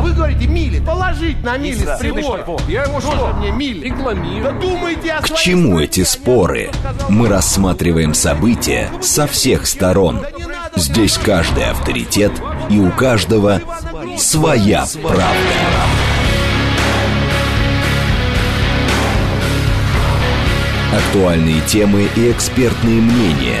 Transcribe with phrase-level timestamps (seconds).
[0.00, 0.80] А вы говорите мили.
[0.80, 2.42] Положить на мили с прибора.
[2.68, 3.34] Я Тоже что?
[3.36, 3.84] мне мили.
[3.84, 4.44] Рекламирую.
[4.44, 6.70] Да думайте о К чему эти споры?
[7.10, 10.24] Мы рассматриваем события со всех сторон.
[10.74, 12.32] Здесь каждый авторитет
[12.70, 13.60] и у каждого
[14.16, 15.26] своя правда.
[20.96, 23.60] Актуальные темы и экспертные мнения,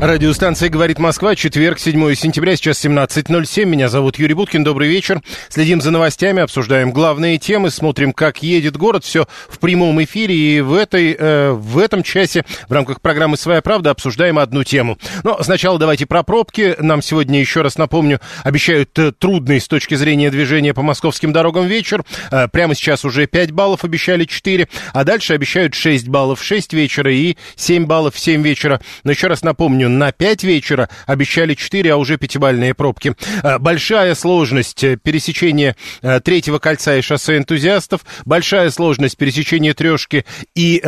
[0.00, 3.64] Радиостанция «Говорит Москва», четверг, 7 сентября, сейчас 17.07.
[3.64, 5.20] Меня зовут Юрий Буткин, добрый вечер.
[5.48, 9.02] Следим за новостями, обсуждаем главные темы, смотрим, как едет город.
[9.02, 10.36] Все в прямом эфире.
[10.36, 14.98] И в, этой, э, в этом часе в рамках программы «Своя правда» обсуждаем одну тему.
[15.24, 16.76] Но сначала давайте про пробки.
[16.78, 21.66] Нам сегодня, еще раз напомню, обещают э, трудный с точки зрения движения по московским дорогам
[21.66, 22.04] вечер.
[22.30, 24.68] Э, прямо сейчас уже 5 баллов, обещали 4.
[24.92, 28.80] А дальше обещают 6 баллов в 6 вечера и 7 баллов в 7 вечера.
[29.02, 33.14] Но еще раз напомню, на 5 вечера обещали 4, а уже пятибальные пробки.
[33.42, 40.24] Э, Большая сложность э, пересечения э, третьего кольца и шоссе энтузиастов, большая сложность пересечения трешки
[40.54, 40.82] и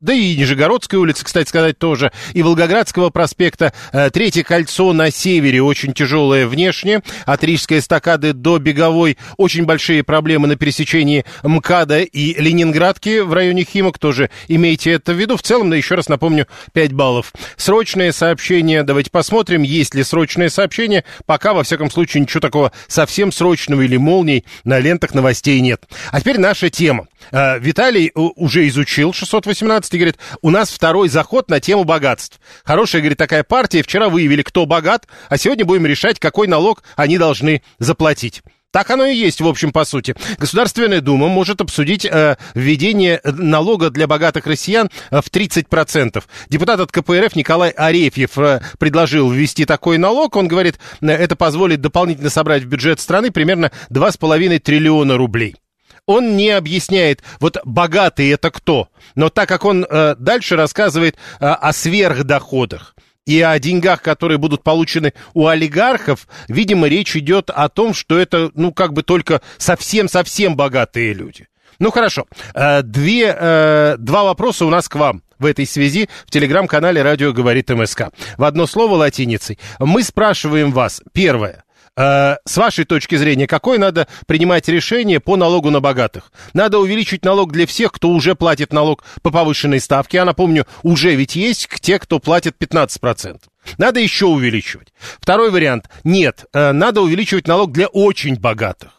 [0.00, 3.72] да и Нижегородской улицы, кстати сказать, тоже, и Волгоградского проспекта.
[3.92, 7.00] Э, Третье кольцо на севере очень тяжелое внешне.
[7.24, 13.64] От Рижской эстакады до Беговой очень большие проблемы на пересечении МКАДа и Ленинградки в районе
[13.64, 13.98] Химок.
[13.98, 15.38] Тоже имейте это в виду.
[15.38, 17.32] В целом, да еще раз напомню, 5 баллов.
[17.56, 18.82] Срочное сообщение.
[18.82, 21.04] Давайте посмотрим, есть ли срочное сообщение.
[21.24, 25.84] Пока, во всяком случае, ничего такого совсем срочного или молний на лентах новостей нет.
[26.10, 27.06] А теперь наша тема.
[27.32, 32.40] Э, Виталий уже изучил 618 и говорит, у нас второй заход на тему богатств.
[32.64, 33.82] Хорошая, говорит, такая партия.
[33.82, 38.42] Вчера выявили, кто богат, а сегодня будем решать, какой налог они должны заплатить.
[38.76, 40.14] Так оно и есть, в общем, по сути.
[40.36, 46.22] Государственная Дума может обсудить э, введение налога для богатых россиян э, в 30%.
[46.50, 50.36] Депутат от КПРФ Николай Арефьев э, предложил ввести такой налог.
[50.36, 55.56] Он говорит, э, это позволит дополнительно собрать в бюджет страны примерно 2,5 триллиона рублей.
[56.06, 58.88] Он не объясняет, вот богатый это кто.
[59.16, 62.94] Но так как он э, дальше рассказывает э, о сверхдоходах
[63.26, 68.52] и о деньгах, которые будут получены у олигархов, видимо, речь идет о том, что это,
[68.54, 71.48] ну, как бы только совсем-совсем богатые люди.
[71.80, 72.26] Ну, хорошо.
[72.54, 77.32] Э, Две, э, два вопроса у нас к вам в этой связи в телеграм-канале «Радио
[77.32, 78.10] говорит МСК».
[78.38, 79.58] В одно слово латиницей.
[79.80, 81.64] Мы спрашиваем вас, первое,
[81.96, 86.30] Э, с вашей точки зрения, какое надо принимать решение по налогу на богатых?
[86.52, 90.18] Надо увеличить налог для всех, кто уже платит налог по повышенной ставке.
[90.18, 93.40] Я напомню, уже ведь есть те, кто платит 15%.
[93.78, 94.92] Надо еще увеличивать.
[95.20, 95.88] Второй вариант.
[96.04, 98.90] Нет, э, надо увеличивать налог для очень богатых.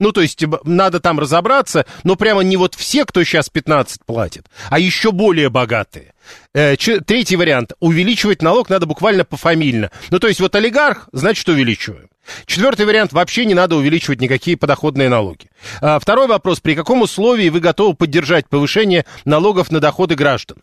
[0.00, 4.46] Ну, то есть надо там разобраться, но прямо не вот все, кто сейчас 15 платит,
[4.70, 6.14] а еще более богатые.
[6.54, 7.72] Э, третий вариант.
[7.80, 9.90] Увеличивать налог надо буквально пофамильно.
[10.10, 12.08] Ну, то есть вот олигарх, значит, увеличиваем.
[12.46, 13.12] Четвертый вариант.
[13.12, 15.50] Вообще не надо увеличивать никакие подоходные налоги.
[15.80, 16.60] А, второй вопрос.
[16.60, 20.58] При каком условии вы готовы поддержать повышение налогов на доходы граждан?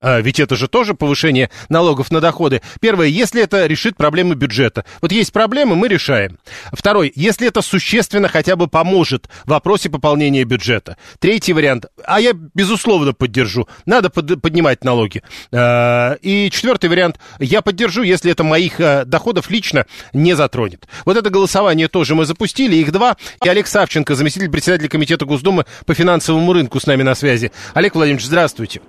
[0.00, 2.60] А, ведь это же тоже повышение налогов на доходы.
[2.80, 4.84] Первое, если это решит проблемы бюджета.
[5.00, 6.38] Вот есть проблемы, мы решаем.
[6.72, 10.98] Второй, если это существенно хотя бы поможет в вопросе пополнения бюджета.
[11.20, 13.66] Третий вариант, а я безусловно поддержу.
[13.86, 15.22] Надо под- поднимать налоги.
[15.52, 20.86] А, И четвертый вариант, я поддержу, если это моих а, доходов лично не затронет.
[21.06, 23.16] Вот это голосование тоже мы запустили, их два.
[23.42, 27.52] И Олег Савченко, заместитель председателя комитета Госдумы по финансовому рынку с нами на связи.
[27.72, 28.80] Олег Владимирович, здравствуйте.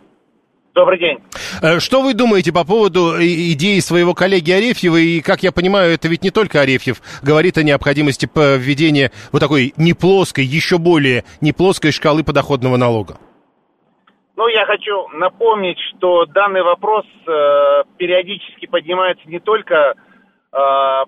[0.76, 1.20] Добрый день.
[1.62, 4.98] Э, Что вы думаете по поводу идеи своего коллеги Арефьева?
[4.98, 9.74] И, как я понимаю, это ведь не только Арефьев говорит о необходимости введения вот такой
[9.78, 13.18] неплоской, еще более неплоской шкалы подоходного налога.
[14.36, 20.58] Ну, я хочу напомнить, что данный вопрос э, периодически поднимается не только, э,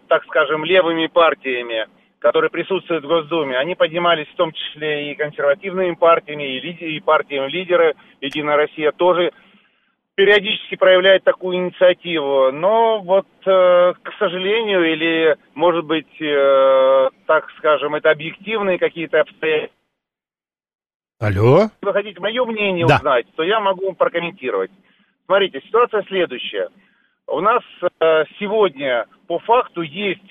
[0.08, 1.88] так скажем, левыми партиями,
[2.20, 3.58] которые присутствуют в Госдуме.
[3.58, 7.96] Они поднимались в том числе и консервативными партиями, и, лиди- и партиями лидеры.
[8.22, 9.34] Единая Россия тоже
[10.18, 12.52] периодически проявляет такую инициативу.
[12.52, 19.78] Но вот, э, к сожалению, или, может быть, э, так скажем, это объективные какие-то обстоятельства,
[21.20, 21.62] Алло?
[21.62, 22.98] Если вы хотите мое мнение Да.
[22.98, 24.72] узнать, то я могу вам прокомментировать.
[25.26, 26.70] Смотрите, ситуация следующая.
[27.28, 30.22] У нас э, сегодня по факту есть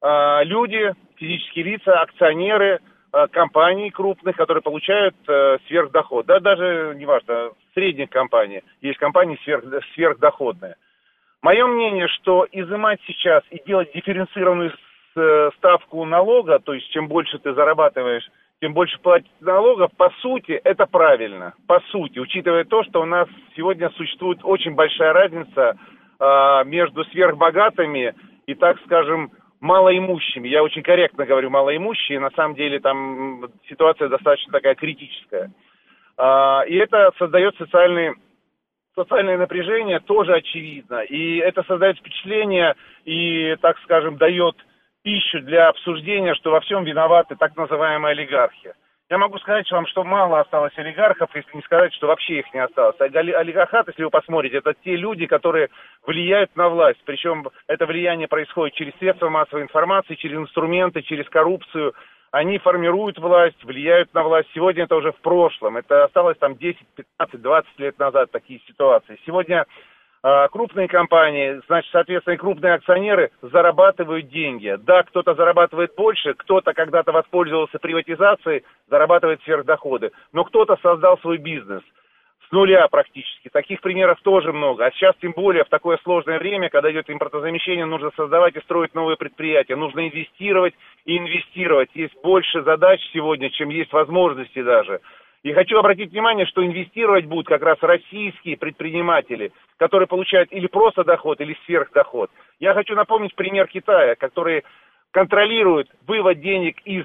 [0.00, 2.80] э, люди, физические лица, акционеры
[3.12, 6.26] э, компаний крупных, которые получают э, сверхдоход.
[6.26, 8.62] Да, даже, неважно, средних компаний.
[8.80, 9.64] Есть компании сверх,
[9.94, 10.76] сверхдоходные.
[11.42, 14.72] Мое мнение, что изымать сейчас и делать дифференцированную
[15.16, 18.28] э, ставку налога, то есть чем больше ты зарабатываешь,
[18.60, 21.54] тем больше платить налогов, по сути, это правильно.
[21.66, 25.76] По сути, учитывая то, что у нас сегодня существует очень большая разница
[26.20, 28.14] э, между сверхбогатыми
[28.46, 30.48] и, так скажем, малоимущими.
[30.48, 35.50] Я очень корректно говорю малоимущие, на самом деле там ситуация достаточно такая критическая.
[36.18, 38.14] Э, и это создает социальный
[38.94, 41.00] социальное напряжение тоже очевидно.
[41.00, 42.74] И это создает впечатление
[43.04, 44.56] и, так скажем, дает
[45.02, 48.74] пищу для обсуждения, что во всем виноваты так называемые олигархи.
[49.10, 52.60] Я могу сказать вам, что мало осталось олигархов, если не сказать, что вообще их не
[52.60, 52.96] осталось.
[52.98, 55.68] А олигархат, если вы посмотрите, это те люди, которые
[56.06, 57.00] влияют на власть.
[57.04, 61.92] Причем это влияние происходит через средства массовой информации, через инструменты, через коррупцию.
[62.32, 64.48] Они формируют власть, влияют на власть.
[64.54, 65.76] Сегодня это уже в прошлом.
[65.76, 66.78] Это осталось там 10,
[67.18, 69.20] 15, 20 лет назад такие ситуации.
[69.26, 69.66] Сегодня
[70.22, 74.78] а, крупные компании, значит, соответственно, крупные акционеры зарабатывают деньги.
[74.80, 80.10] Да, кто-то зарабатывает больше, кто-то когда-то воспользовался приватизацией, зарабатывает сверхдоходы.
[80.32, 81.82] Но кто-то создал свой бизнес
[82.48, 83.48] с нуля практически.
[83.48, 84.86] Таких примеров тоже много.
[84.86, 88.94] А сейчас тем более в такое сложное время, когда идет импортозамещение, нужно создавать и строить
[88.94, 89.76] новые предприятия.
[89.76, 90.74] Нужно инвестировать
[91.04, 91.90] и инвестировать.
[91.94, 95.00] Есть больше задач сегодня, чем есть возможностей даже.
[95.42, 101.02] И хочу обратить внимание, что инвестировать будут как раз российские предприниматели, которые получают или просто
[101.02, 102.30] доход, или сверхдоход.
[102.60, 104.62] Я хочу напомнить пример Китая, который
[105.10, 107.04] контролирует вывод денег из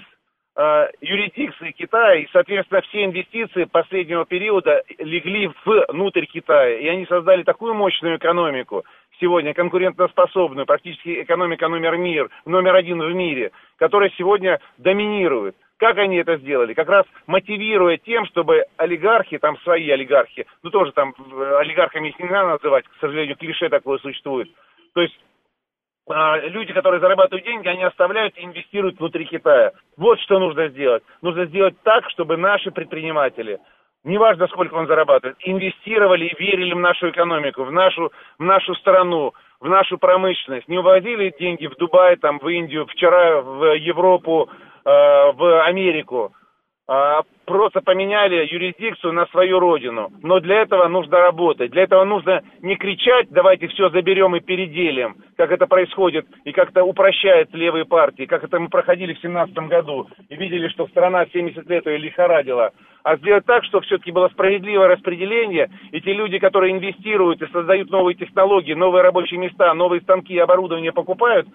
[1.01, 7.75] юрисдикции Китая, и, соответственно, все инвестиции последнего периода легли внутрь Китая, и они создали такую
[7.75, 8.83] мощную экономику,
[9.19, 15.55] сегодня конкурентоспособную, практически экономика номер, мир, номер один в мире, которая сегодня доминирует.
[15.77, 16.73] Как они это сделали?
[16.73, 21.13] Как раз мотивируя тем, чтобы олигархи, там свои олигархи, ну тоже там
[21.59, 24.49] олигархами их не надо называть, к сожалению, клише такое существует.
[24.95, 25.15] То есть
[26.09, 29.73] люди, которые зарабатывают деньги, они оставляют и инвестируют внутри Китая.
[29.97, 31.03] Вот что нужно сделать.
[31.21, 33.59] Нужно сделать так, чтобы наши предприниматели,
[34.03, 39.33] неважно сколько он зарабатывает, инвестировали и верили в нашу экономику, в нашу, в нашу страну,
[39.59, 40.67] в нашу промышленность.
[40.67, 44.49] Не увозили деньги в Дубай, там, в Индию, вчера в Европу,
[44.87, 46.46] Э, в Америку, а,
[47.45, 50.09] просто поменяли юрисдикцию на свою родину.
[50.21, 51.71] Но для этого нужно работать.
[51.71, 56.83] Для этого нужно не кричать, давайте все заберем и переделим, как это происходит и как-то
[56.83, 61.69] упрощает левые партии, как это мы проходили в 2017 году и видели, что страна 70
[61.69, 62.71] лет ее лихорадила.
[63.03, 67.89] А сделать так, чтобы все-таки было справедливое распределение, и те люди, которые инвестируют и создают
[67.89, 71.47] новые технологии, новые рабочие места, новые станки и оборудование покупают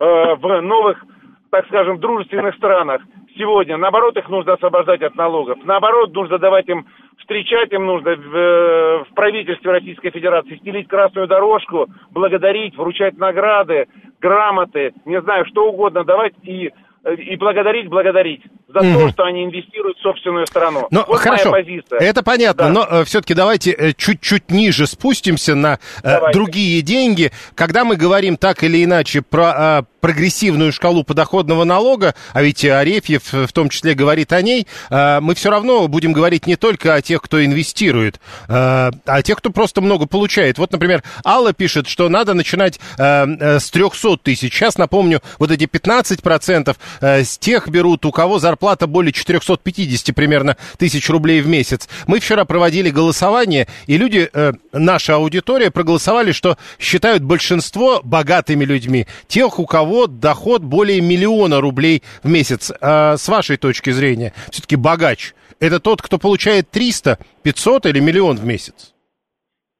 [0.00, 1.02] э, в новых
[1.50, 3.00] так скажем, дружественных странах
[3.36, 5.58] сегодня, наоборот, их нужно освобождать от налогов.
[5.64, 6.86] Наоборот, нужно давать им,
[7.18, 13.86] встречать им нужно в, э, в правительстве Российской Федерации, стелить красную дорожку, благодарить, вручать награды,
[14.20, 16.72] грамоты, не знаю, что угодно давать и
[17.14, 20.88] и благодарить, благодарить за mm то, что они инвестируют в собственную страну.
[20.90, 22.00] Но, вот хорошо, моя позиция.
[22.00, 22.70] Это понятно, да.
[22.70, 27.30] но э, все-таки давайте э, чуть-чуть ниже спустимся на э, другие деньги.
[27.54, 33.32] Когда мы говорим так или иначе про э, прогрессивную шкалу подоходного налога, а ведь Арефьев
[33.32, 37.02] в том числе говорит о ней, э, мы все равно будем говорить не только о
[37.02, 38.16] тех, кто инвестирует,
[38.48, 40.58] э, а о тех, кто просто много получает.
[40.58, 44.52] Вот, например, Алла пишет, что надо начинать э, э, с 300 тысяч.
[44.52, 48.55] Сейчас, напомню, вот эти 15% э, с тех берут, у кого зарплата
[48.86, 51.88] более 450 примерно тысяч рублей в месяц.
[52.06, 59.06] Мы вчера проводили голосование, и люди, э, наша аудитория, проголосовали, что считают большинство богатыми людьми.
[59.26, 62.72] Тех, у кого доход более миллиона рублей в месяц.
[62.80, 68.36] А с вашей точки зрения, все-таки богач, это тот, кто получает 300, 500 или миллион
[68.36, 68.94] в месяц?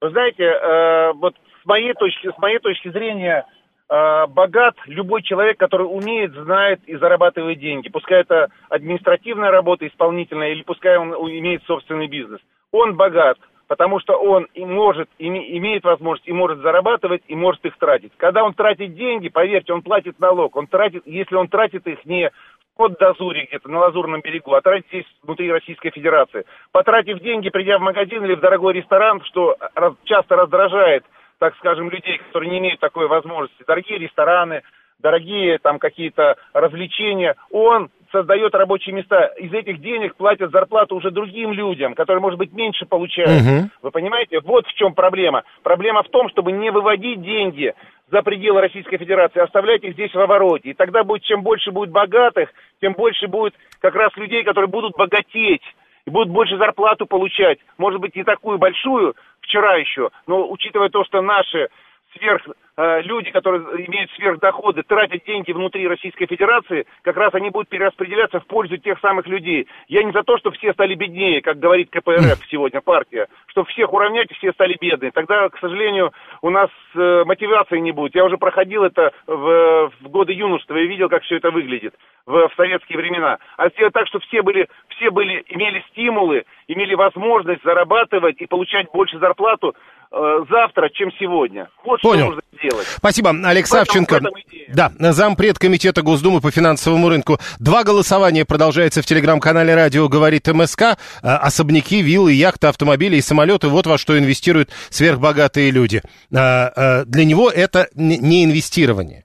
[0.00, 5.59] Вы знаете, э, вот с моей точки, с моей точки зрения, э, богат любой человек,
[5.59, 7.88] который умеет, знает и зарабатывает деньги.
[7.88, 12.40] Пускай это административная работа, исполнительная, или пускай он имеет собственный бизнес.
[12.73, 13.38] Он богат,
[13.69, 18.12] потому что он и может, и имеет возможность и может зарабатывать, и может их тратить.
[18.16, 20.57] Когда он тратит деньги, поверьте, он платит налог.
[20.57, 22.31] Он тратит, если он тратит их не
[22.76, 26.45] под дозоре где-то на Лазурном берегу, а тратить здесь внутри Российской Федерации.
[26.73, 29.57] Потратив деньги, придя в магазин или в дорогой ресторан, что
[30.05, 31.05] часто раздражает,
[31.38, 33.64] так скажем, людей, которые не имеют такой возможности.
[33.66, 34.62] Дорогие рестораны,
[34.99, 39.26] дорогие там какие-то развлечения, он создает рабочие места.
[39.37, 43.43] Из этих денег платят зарплату уже другим людям, которые, может быть, меньше получают.
[43.43, 43.71] Угу.
[43.83, 44.40] Вы понимаете?
[44.40, 45.43] Вот в чем проблема.
[45.62, 47.75] Проблема в том, чтобы не выводить деньги
[48.11, 50.71] за пределы Российской Федерации, оставлять их здесь в обороте.
[50.71, 52.50] И тогда будет, чем больше будет богатых,
[52.81, 55.62] тем больше будет как раз людей, которые будут богатеть
[56.07, 57.59] и будут больше зарплату получать.
[57.79, 61.69] Может быть, не такую большую вчера еще, но учитывая то, что наши
[62.16, 67.70] сверх Э, люди, которые имеют сверхдоходы, тратят деньги внутри Российской Федерации, как раз они будут
[67.70, 69.66] перераспределяться в пользу тех самых людей.
[69.88, 73.94] Я не за то, что все стали беднее, как говорит КПРФ сегодня партия, что всех
[73.94, 75.11] уравнять и все стали бедные.
[75.11, 78.14] Тогда, к сожалению, у нас э, мотивации не будет.
[78.14, 81.94] Я уже проходил это в, в годы юношества и видел, как все это выглядит
[82.26, 83.38] в, в советские времена.
[83.56, 88.90] А сделать так, чтобы все были, все были, имели стимулы, имели возможность зарабатывать и получать
[88.92, 89.75] больше зарплату,
[90.11, 91.69] завтра, чем сегодня.
[91.85, 92.27] Вот Понял.
[92.27, 92.87] что нужно сделать.
[92.97, 94.21] Спасибо, Алекс Савченко.
[94.69, 97.39] Да, зампред комитета Госдумы по финансовому рынку.
[97.59, 100.83] Два голосования продолжается в телеграм-канале «Радио говорит МСК».
[100.83, 106.03] Э, особняки, виллы, яхты, автомобили и самолеты– вот во что инвестируют сверхбогатые люди.
[106.31, 109.25] Э, для него это не инвестирование.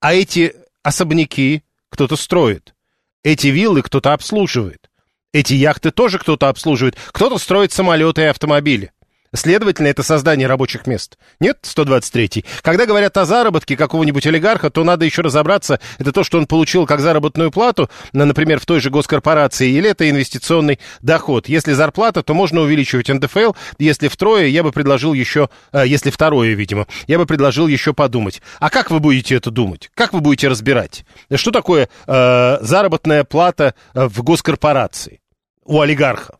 [0.00, 2.74] А эти особняки кто-то строит.
[3.22, 4.90] Эти виллы кто-то обслуживает.
[5.32, 6.96] Эти яхты тоже кто-то обслуживает.
[7.12, 8.92] Кто-то строит самолеты и автомобили.
[9.34, 11.16] Следовательно, это создание рабочих мест.
[11.40, 12.44] Нет, 123-й.
[12.60, 16.86] Когда говорят о заработке какого-нибудь олигарха, то надо еще разобраться, это то, что он получил
[16.86, 21.48] как заработную плату, например, в той же госкорпорации, или это инвестиционный доход.
[21.48, 23.52] Если зарплата, то можно увеличивать НДФЛ.
[23.78, 28.42] Если втрое, я бы предложил еще, э, если второе, видимо, я бы предложил еще подумать.
[28.60, 29.90] А как вы будете это думать?
[29.94, 31.06] Как вы будете разбирать?
[31.34, 35.20] Что такое э, заработная плата э, в госкорпорации
[35.64, 36.36] у олигарха?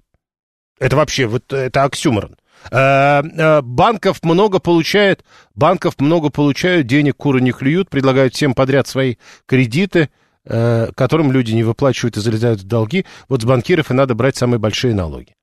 [0.78, 2.36] Это вообще, вот это оксюморон.
[2.70, 8.86] Э, э, банков много получают, банков много получают, денег куры не клюют, предлагают всем подряд
[8.86, 9.16] свои
[9.46, 10.10] кредиты,
[10.44, 13.04] э, которым люди не выплачивают и залезают в долги.
[13.28, 15.34] Вот с банкиров и надо брать самые большие налоги.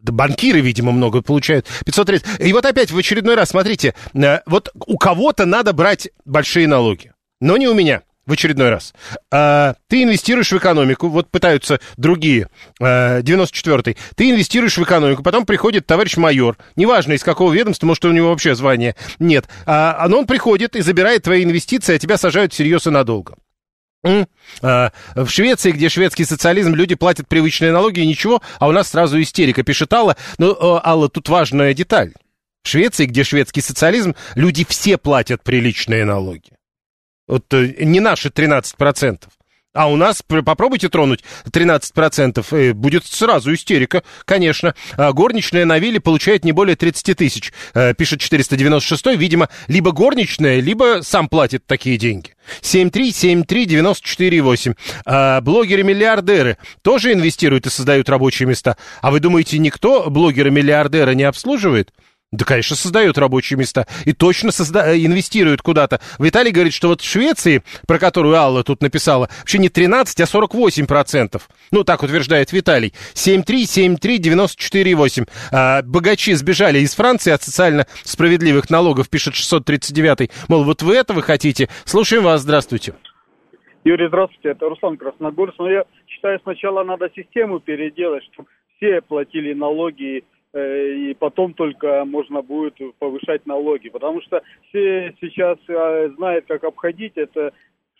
[0.00, 1.66] банкиры, видимо, много получают.
[1.84, 2.40] 530.
[2.40, 3.94] И вот опять в очередной раз, смотрите,
[4.46, 8.94] вот у кого-то надо брать большие налоги, но не у меня в очередной раз.
[9.30, 12.48] А, ты инвестируешь в экономику, вот пытаются другие,
[12.80, 18.04] а, 94-й, ты инвестируешь в экономику, потом приходит товарищ майор, неважно из какого ведомства, может,
[18.04, 22.16] у него вообще звания нет, а, но он приходит и забирает твои инвестиции, а тебя
[22.16, 23.36] сажают всерьез и надолго.
[24.62, 28.88] А, в Швеции, где шведский социализм, люди платят привычные налоги и ничего, а у нас
[28.88, 30.16] сразу истерика, пишет Алла.
[30.38, 32.12] Но, ну, Алла, тут важная деталь.
[32.64, 36.52] В Швеции, где шведский социализм, люди все платят приличные налоги.
[37.32, 39.22] Вот э, не наши 13%.
[39.72, 44.74] А у нас, попробуйте тронуть 13%, и будет сразу истерика, конечно.
[44.98, 50.60] А горничная на вилле получает не более 30 тысяч, э, пишет 496 видимо, либо горничная,
[50.60, 52.34] либо сам платит такие деньги.
[52.60, 54.76] 7373948.
[55.06, 58.76] А блогеры-миллиардеры тоже инвестируют и создают рабочие места.
[59.00, 61.94] А вы думаете, никто блогера-миллиардера не обслуживает?
[62.32, 63.86] Да, конечно, создают рабочие места.
[64.06, 64.90] И точно созда...
[64.90, 66.00] Э, инвестируют куда-то.
[66.18, 70.26] Виталий говорит, что вот в Швеции, про которую Алла тут написала, вообще не 13, а
[70.26, 71.50] 48 процентов.
[71.70, 72.94] Ну, так утверждает Виталий.
[73.12, 75.28] 7373948.
[75.52, 80.30] А, богачи сбежали из Франции от социально справедливых налогов, пишет 639.
[80.48, 81.68] Мол, вот вы этого хотите?
[81.84, 82.94] Слушаем вас, здравствуйте.
[83.84, 85.58] Юрий, здравствуйте, это Руслан Красногорск.
[85.58, 88.48] Но я считаю, сначала надо систему переделать, чтобы
[88.78, 90.24] все платили налоги
[90.58, 93.88] и потом только можно будет повышать налоги.
[93.88, 97.52] Потому что все сейчас э, знают, как обходить это.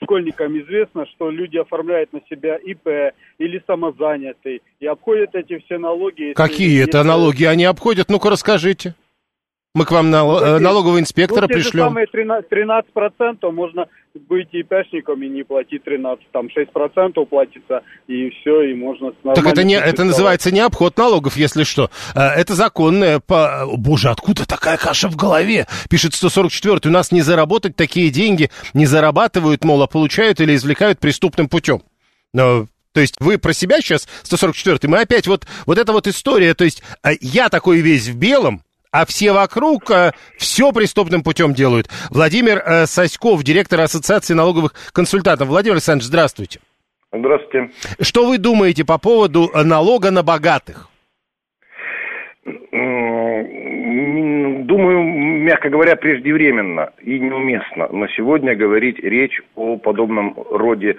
[0.02, 6.32] Школьникам известно, что люди оформляют на себя ИП или самозанятый и обходят эти все налоги.
[6.34, 8.08] Какие это налоги они обходят?
[8.08, 8.96] Ну-ка расскажите.
[9.74, 11.84] Мы к вам на, ну, э, налогового инспектора ну, пришлем.
[11.84, 12.44] самые 13%,
[12.94, 13.86] 13% можно
[14.28, 19.12] быть ИПшником и не платить 13, там 6% платится, и все, и можно...
[19.34, 21.88] Так это, не, это называется не обход налогов, если что.
[22.14, 23.20] Э, это законное...
[23.20, 23.64] По...
[23.78, 25.66] Боже, откуда такая каша в голове?
[25.88, 30.98] Пишет 144 у нас не заработать такие деньги, не зарабатывают, мол, а получают или извлекают
[30.98, 31.80] преступным путем.
[32.34, 36.52] Но то есть вы про себя сейчас, 144 мы опять вот, вот эта вот история,
[36.52, 41.54] то есть э, я такой весь в белом, а все вокруг э, все преступным путем
[41.54, 41.88] делают.
[42.10, 45.48] Владимир э, Соськов, директор Ассоциации налоговых консультантов.
[45.48, 46.60] Владимир Александрович, здравствуйте.
[47.10, 47.70] Здравствуйте.
[48.00, 50.88] Что вы думаете по поводу э, налога на богатых?
[54.64, 60.96] Думаю, мягко говоря, преждевременно и неуместно на сегодня говорить речь о подобном роде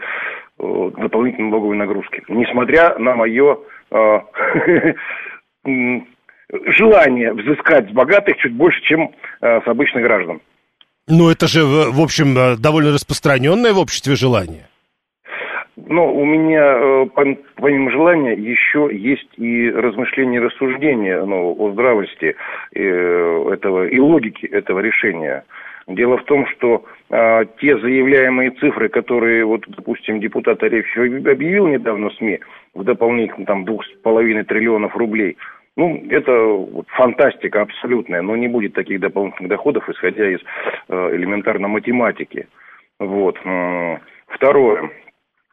[0.57, 2.23] дополнительной налоговой нагрузки.
[2.27, 3.57] Несмотря на мое
[6.77, 10.41] желание взыскать с богатых чуть больше, чем э, с обычных граждан.
[11.07, 14.67] Ну, это же, в общем, э, довольно распространенное в обществе желание.
[15.75, 17.05] Но у меня, э,
[17.55, 22.35] помимо желания, еще есть и размышления и рассуждения ну, о здравости
[22.71, 25.43] этого и логике этого решения.
[25.87, 32.09] Дело в том, что а, те заявляемые цифры, которые, вот, допустим, депутат Арефьев объявил недавно
[32.09, 32.39] в СМИ,
[32.73, 35.35] в дополнительно там двух с половиной триллионов рублей–
[35.75, 40.39] Ну, это фантастика абсолютная, но не будет таких дополнительных доходов, исходя из
[40.87, 42.47] э, элементарно математики.
[42.99, 43.37] Вот.
[44.27, 44.91] Второе.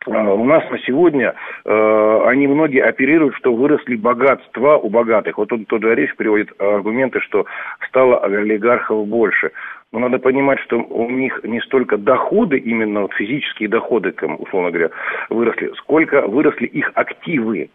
[0.06, 1.34] Э, у нас на сегодня
[1.64, 5.38] э, они многие оперируют, что выросли богатства у богатых.
[5.38, 7.46] Вот он тот же Ореш приводит аргументы, что
[7.88, 9.52] стало олигархов больше.
[9.92, 14.90] Но надо понимать, что у них не столько доходы, именно физические доходы, условно говоря,
[15.30, 17.70] выросли, сколько выросли их активы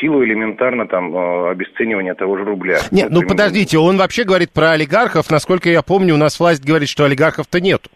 [0.00, 2.78] силу элементарно там э, обесценивания того же рубля.
[2.90, 5.30] Нет, ну подождите, он вообще говорит про олигархов.
[5.30, 7.90] Насколько я помню, у нас власть говорит, что олигархов-то нету.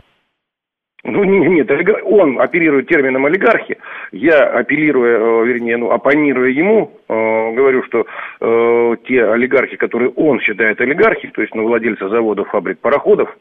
[1.03, 1.71] Ну, нет,
[2.05, 3.79] он оперирует термином олигархи.
[4.13, 8.05] Я, апеллируя, э, вернее, ну, оппонируя ему, э, говорю, что
[8.41, 13.35] э, те олигархи, которые он считает олигархи, то есть ну, владельцы заводов, фабрик, пароходов,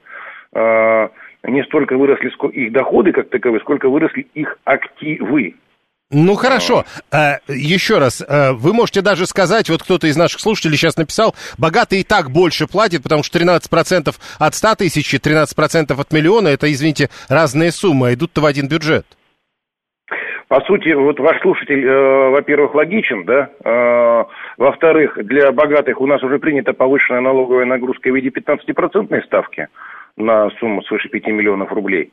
[0.54, 1.08] э,
[1.48, 5.56] не столько выросли их доходы как таковые, сколько выросли их активы.
[6.12, 10.76] Ну хорошо, а, еще раз, а, вы можете даже сказать, вот кто-то из наших слушателей
[10.76, 16.00] сейчас написал, богатый и так больше платит, потому что 13% от 100 тысяч и 13%
[16.00, 19.06] от миллиона, это, извините, разные суммы, а идут-то в один бюджет.
[20.48, 24.24] По сути, вот ваш слушатель, э, во-первых, логичен, да, э,
[24.58, 29.68] во-вторых, для богатых у нас уже принята повышенная налоговая нагрузка в виде 15% ставки
[30.20, 32.12] на сумму свыше 5 миллионов рублей.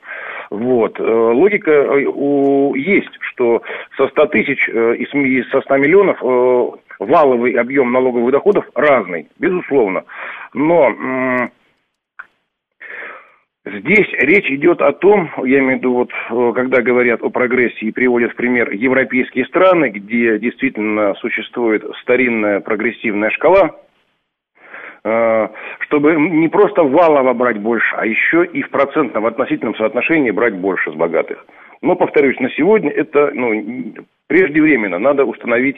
[0.51, 0.99] Вот.
[0.99, 2.01] Э, логика э,
[2.77, 3.63] есть, что
[3.97, 6.19] со 100 тысяч э, и со 100 миллионов
[6.99, 10.05] валовый объем налоговых доходов разный, безусловно.
[10.55, 11.51] Но
[13.69, 15.93] Здесь речь идет о том, я имею в виду,
[16.31, 23.31] вот, когда говорят о прогрессии, приводят в пример европейские страны, где действительно существует старинная прогрессивная
[23.31, 23.75] шкала,
[25.81, 30.55] чтобы не просто валово брать больше, а еще и в процентном, в относительном соотношении брать
[30.55, 31.45] больше с богатых.
[31.83, 33.95] Но, повторюсь, на сегодня это ну,
[34.27, 34.99] преждевременно.
[34.99, 35.77] Надо установить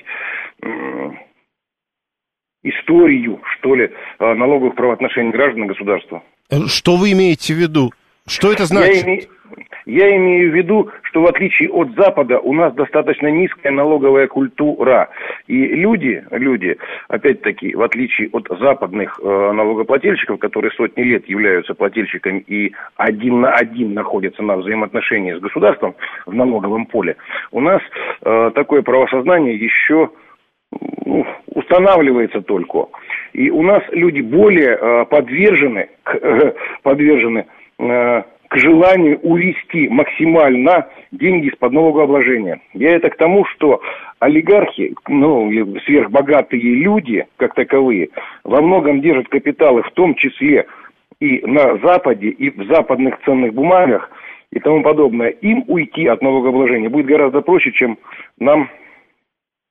[2.62, 6.22] историю, что ли, э, налоговых правоотношений граждан и государства.
[6.66, 7.90] Что вы имеете в виду?
[8.28, 9.06] Что это значит?
[9.06, 9.22] Я, име...
[9.86, 15.08] Я имею в виду, что в отличие от Запада у нас достаточно низкая налоговая культура.
[15.46, 16.76] И люди, люди,
[17.08, 23.52] опять-таки, в отличие от западных э, налогоплательщиков, которые сотни лет являются плательщиками и один на
[23.52, 25.94] один находятся на взаимоотношении с государством
[26.26, 27.16] в налоговом поле,
[27.50, 27.80] у нас
[28.22, 30.10] э, такое правосознание еще
[31.06, 32.86] ну, устанавливается только.
[33.32, 36.52] И у нас люди более э, подвержены, э,
[36.82, 37.46] подвержены
[37.78, 42.60] к желанию увести максимально деньги из-под налогообложения.
[42.72, 43.80] Я это к тому, что
[44.18, 45.50] олигархи, ну,
[45.84, 48.08] сверхбогатые люди, как таковые,
[48.44, 50.66] во многом держат капиталы, в том числе
[51.20, 54.10] и на Западе, и в западных ценных бумагах
[54.50, 55.28] и тому подобное.
[55.28, 57.98] Им уйти от налогообложения будет гораздо проще, чем
[58.38, 58.68] нам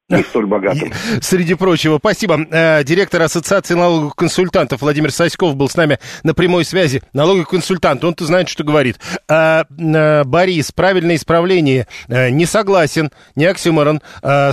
[0.10, 0.94] не столь богатым.
[1.22, 2.40] Среди прочего, спасибо.
[2.50, 7.02] Э, директор Ассоциации налоговых консультантов Владимир Саськов был с нами на прямой связи.
[7.14, 9.00] Налоговый консультант, он-то знает, что говорит.
[9.28, 11.88] Э, э, Борис, правильное исправление.
[12.08, 14.02] Не согласен, не оксюморон.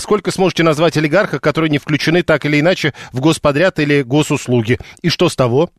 [0.01, 4.79] Сколько сможете назвать олигархов, которые не включены так или иначе в господряд или госуслуги?
[5.03, 5.71] И что с того?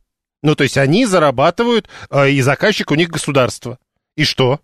[0.41, 1.89] Ну, то есть они зарабатывают,
[2.27, 3.77] и заказчик у них государство.
[4.15, 4.59] И что?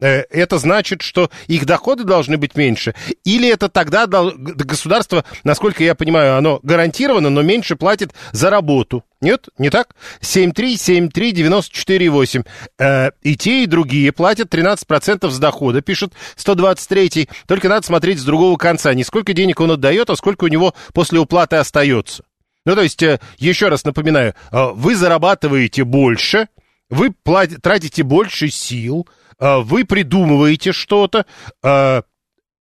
[0.00, 2.94] Э, это значит, что их доходы должны быть меньше?
[3.24, 9.04] Или это тогда государство, насколько я понимаю, оно гарантировано, но меньше платит за работу?
[9.20, 9.48] Нет?
[9.58, 9.96] Не так?
[10.20, 12.46] 7373948.
[12.78, 18.24] Э, и те, и другие платят 13% с дохода, пишет 123 Только надо смотреть с
[18.24, 18.94] другого конца.
[18.94, 22.22] Не сколько денег он отдает, а сколько у него после уплаты остается.
[22.64, 26.46] Ну, то есть, э, еще раз напоминаю, э, вы зарабатываете больше,
[26.90, 29.06] вы платите, тратите больше сил,
[29.38, 31.26] вы придумываете что-то,
[31.62, 32.02] а,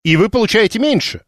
[0.02, 1.22] и вы получаете меньше.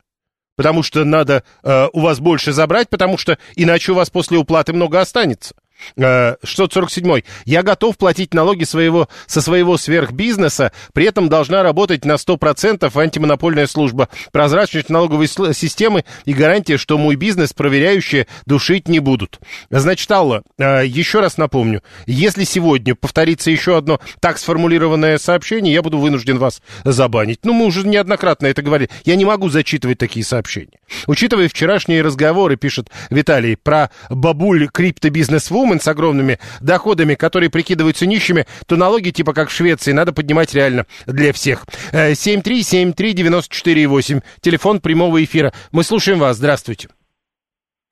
[0.56, 4.72] Потому что надо а, у вас больше забрать, потому что иначе у вас после уплаты
[4.72, 5.54] много останется.
[5.96, 7.18] 647.
[7.18, 12.90] Э, Я готов платить налоги своего, со своего сверхбизнеса, при этом должна работать на 100%
[12.96, 19.40] антимонопольная служба, прозрачность налоговой системы и гарантия, что мой бизнес проверяющие душить не будут.
[19.70, 25.82] Значит, Алла, э, еще раз напомню, если сегодня повторится еще одно так сформулированное сообщение, я
[25.82, 27.40] буду вынужден вас забанить.
[27.44, 28.90] Ну, мы уже неоднократно это говорили.
[29.04, 30.78] Я не могу зачитывать такие сообщения.
[31.06, 38.46] Учитывая вчерашние разговоры, пишет Виталий, про бабуль криптобизнес-вумен, вумен с огромными доходами, которые прикидываются нищими,
[38.66, 41.66] то налоги типа как в Швеции надо поднимать реально для всех.
[41.92, 45.52] 7373948, э, телефон прямого эфира.
[45.72, 46.36] Мы слушаем вас.
[46.36, 46.88] Здравствуйте.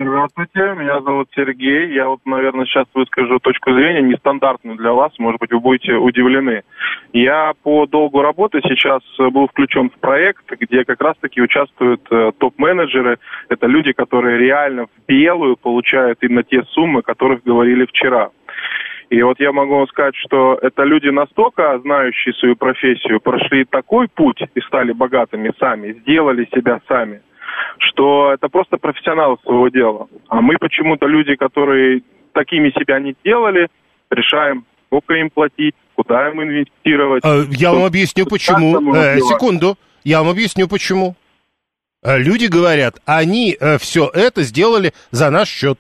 [0.00, 1.94] Здравствуйте, меня зовут Сергей.
[1.94, 5.12] Я вот, наверное, сейчас выскажу точку зрения нестандартную для вас.
[5.20, 6.64] Может быть, вы будете удивлены.
[7.12, 13.20] Я по долгу работы сейчас был включен в проект, где как раз-таки участвуют э, топ-менеджеры.
[13.48, 18.30] Это люди, которые реально в белую получают именно те суммы, о которых говорили вчера.
[19.10, 24.08] И вот я могу вам сказать, что это люди настолько знающие свою профессию, прошли такой
[24.08, 27.22] путь и стали богатыми сами, сделали себя сами–
[27.78, 30.08] что это просто профессионалы своего дела.
[30.28, 33.68] А мы почему-то люди, которые такими себя не делали,
[34.10, 37.24] решаем, сколько им платить, куда им инвестировать.
[37.24, 38.94] А, я вам объясню, почему.
[38.94, 39.76] Э, секунду.
[40.04, 41.14] Я вам объясню, почему.
[42.02, 45.78] Э, люди говорят, они э, все это сделали за наш счет.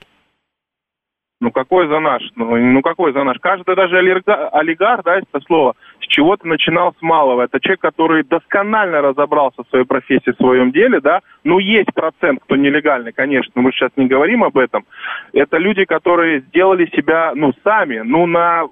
[1.40, 2.22] Ну какой за наш?
[2.36, 3.38] Ну, ну какой за наш?
[3.38, 5.74] Каждый даже олигарх, да, это слово,
[6.14, 7.42] чего-то начинал с малого.
[7.42, 11.20] Это человек, который досконально разобрался в своей профессии, в своем деле, да.
[11.42, 14.84] Ну есть процент, кто нелегальный, конечно, мы сейчас не говорим об этом.
[15.32, 18.66] Это люди, которые сделали себя, ну, сами, ну, на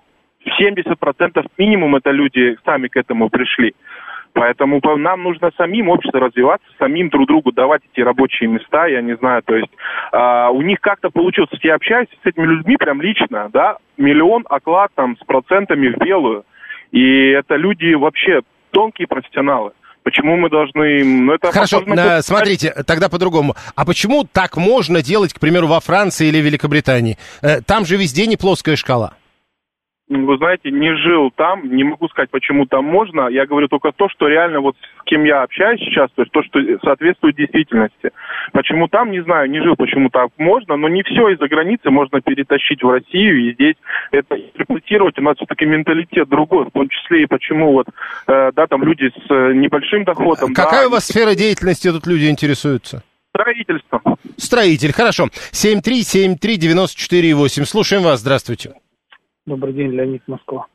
[0.60, 3.74] 70% минимум это люди сами к этому пришли.
[4.34, 9.16] Поэтому нам нужно самим общество развиваться, самим друг другу давать эти рабочие места, я не
[9.16, 9.68] знаю, то есть
[10.12, 14.90] э, у них как-то получилось, я общаюсь с этими людьми прям лично, да, миллион оклад
[14.94, 16.44] там с процентами в белую,
[16.92, 19.72] и это люди вообще тонкие профессионалы.
[20.04, 21.04] Почему мы должны...
[21.04, 23.54] Ну, это Хорошо, возможно, смотрите, тогда по-другому.
[23.76, 27.18] А почему так можно делать, к примеру, во Франции или Великобритании?
[27.40, 29.14] Э, там же везде не плоская шкала
[30.12, 33.28] вы знаете, не жил там, не могу сказать, почему там можно.
[33.28, 36.42] Я говорю только то, что реально вот с кем я общаюсь сейчас, то есть то,
[36.42, 38.10] что соответствует действительности.
[38.52, 42.20] Почему там, не знаю, не жил, почему так можно, но не все из-за границы можно
[42.20, 43.76] перетащить в Россию, и здесь
[44.10, 47.86] это интерпретировать, у нас все-таки менталитет другой, в том числе и почему вот,
[48.26, 50.54] э, да, там люди с э, небольшим доходом.
[50.54, 53.02] Какая да, у вас сфера деятельности тут люди интересуются?
[53.34, 54.02] Строительство.
[54.36, 55.28] Строитель, хорошо.
[55.52, 57.64] 7373948.
[57.64, 58.74] Слушаем вас, здравствуйте.
[59.44, 60.66] Добрый день, Леонид Москва.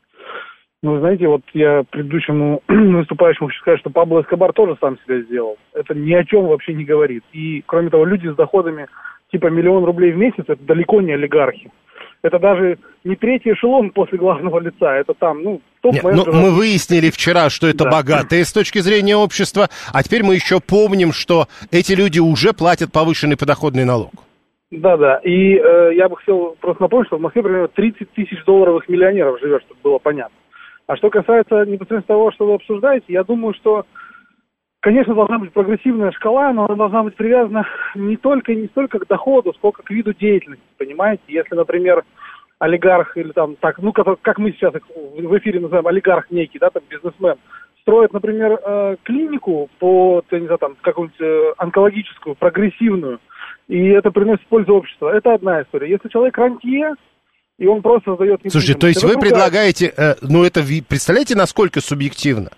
[0.84, 5.58] Ну, знаете, вот я предыдущему выступающему хочу сказать, что Пабло Эскобар тоже сам себя сделал.
[5.74, 7.24] Это ни о чем вообще не говорит.
[7.34, 8.88] И, кроме того, люди с доходами
[9.32, 11.72] типа миллион рублей в месяц, это далеко не олигархи.
[12.24, 17.10] Это даже не третий эшелон после главного лица, это там, ну, Нет, ну, Мы выяснили
[17.12, 17.92] вчера, что это да.
[17.92, 22.92] богатые с точки зрения общества, а теперь мы еще помним, что эти люди уже платят
[22.92, 24.12] повышенный подоходный налог.
[24.72, 25.18] Да, да.
[25.24, 29.40] И э, я бы хотел просто напомнить, что в Москве примерно 30 тысяч долларовых миллионеров
[29.40, 30.36] живет, чтобы было понятно.
[30.88, 33.86] А что касается непосредственно того, что вы обсуждаете, я думаю, что,
[34.82, 39.08] конечно, должна быть прогрессивная шкала, но она должна быть привязана не только не столько к
[39.08, 41.24] доходу, сколько к виду деятельности, понимаете?
[41.28, 42.04] Если, например,
[42.60, 46.70] олигарх или там, так, ну, как, как мы сейчас в эфире называем, олигарх некий, да,
[46.70, 47.36] там, бизнесмен,
[47.82, 53.20] строит, например, э, клинику по, я не знаю, там, какую-нибудь э, онкологическую, прогрессивную,
[53.68, 55.08] и это приносит пользу обществу.
[55.08, 55.90] Это одна история.
[55.90, 56.94] Если человек рантье,
[57.60, 58.42] и он просто создает...
[58.48, 59.30] Слушайте, то есть вы другая...
[59.30, 62.52] предлагаете, э, ну это, представляете, насколько субъективно?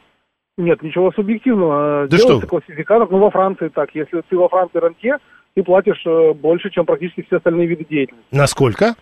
[0.58, 2.08] Нет, ничего субъективного.
[2.08, 2.48] Да Делается что?
[2.48, 3.90] классификатор, ну во Франции так.
[3.96, 5.18] Если ты во Франции рантье,
[5.56, 8.28] ты платишь э, больше, чем практически все остальные виды деятельности.
[8.32, 8.96] Насколько?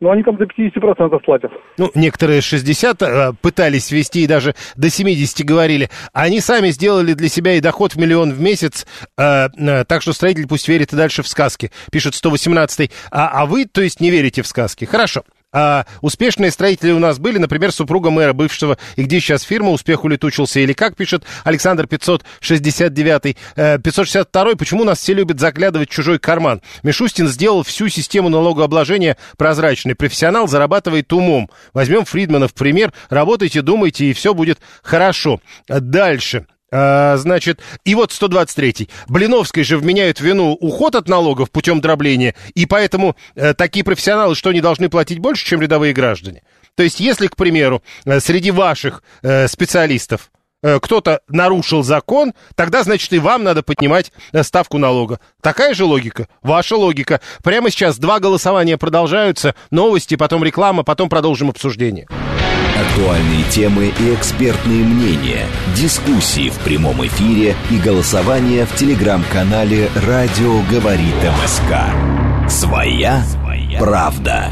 [0.00, 1.50] Ну, они там до 50% платят.
[1.78, 5.88] Ну, некоторые 60 э, пытались ввести и даже до 70 говорили.
[6.12, 10.12] Они сами сделали для себя и доход в миллион в месяц, э, э, так что
[10.12, 14.10] строитель пусть верит и дальше в сказки, пишет 118 а, а вы, то есть, не
[14.10, 14.84] верите в сказки.
[14.84, 15.22] Хорошо.
[15.54, 20.02] А успешные строители у нас были, например, супруга мэра бывшего, и где сейчас фирма, успех
[20.02, 23.36] улетучился, или как пишет Александр 569,
[23.80, 26.60] 562, э, почему нас все любят заглядывать в чужой карман?
[26.82, 29.94] Мишустин сделал всю систему налогообложения прозрачной.
[29.94, 31.48] Профессионал зарабатывает умом.
[31.72, 35.40] Возьмем Фридмана в пример, работайте, думайте, и все будет хорошо.
[35.68, 36.46] Дальше.
[36.76, 38.88] А, значит, и вот 123-й.
[39.06, 44.50] Блиновской же вменяют вину уход от налогов путем дробления, и поэтому э, такие профессионалы что,
[44.50, 46.42] не должны платить больше, чем рядовые граждане?
[46.74, 50.32] То есть, если, к примеру, э, среди ваших э, специалистов
[50.64, 55.20] э, кто-то нарушил закон, тогда, значит, и вам надо поднимать э, ставку налога.
[55.40, 56.26] Такая же логика?
[56.42, 57.20] Ваша логика.
[57.44, 62.08] Прямо сейчас два голосования продолжаются, новости, потом реклама, потом продолжим обсуждение.
[62.74, 71.14] Актуальные темы и экспертные мнения, дискуссии в прямом эфире и голосование в телеграм-канале «Радио говорит
[71.22, 72.50] МСК».
[72.50, 73.22] Своя,
[73.78, 74.50] правда.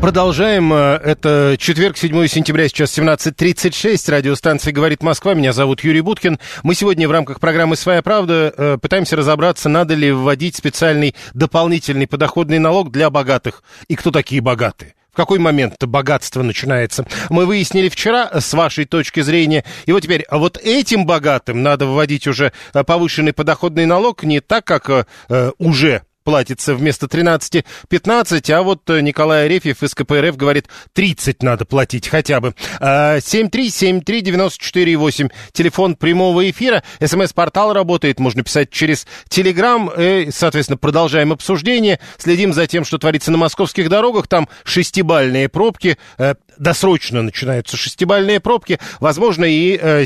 [0.00, 0.72] Продолжаем.
[0.72, 4.10] Э, это четверг, 7 сентября, сейчас 17.36.
[4.12, 5.34] Радиостанция «Говорит Москва».
[5.34, 6.38] Меня зовут Юрий Буткин.
[6.62, 12.06] Мы сегодня в рамках программы «Своя правда» э, пытаемся разобраться, надо ли вводить специальный дополнительный
[12.06, 13.64] подоходный налог для богатых.
[13.88, 14.94] И кто такие богатые?
[15.14, 17.06] В какой момент богатство начинается?
[17.30, 19.62] Мы выяснили вчера, с вашей точки зрения.
[19.86, 24.64] И вот теперь, вот этим богатым надо вводить уже э, повышенный подоходный налог не так,
[24.64, 31.42] как э, уже платится вместо 13-15, а вот э, Николай Арефьев из КПРФ говорит, 30
[31.42, 32.54] надо платить хотя бы.
[32.80, 42.00] 7373948, а, телефон прямого эфира, смс-портал работает, можно писать через Телеграм, и, соответственно, продолжаем обсуждение,
[42.18, 48.40] следим за тем, что творится на московских дорогах, там шестибальные пробки, э, досрочно начинаются шестибальные
[48.40, 50.04] пробки, возможно, и э,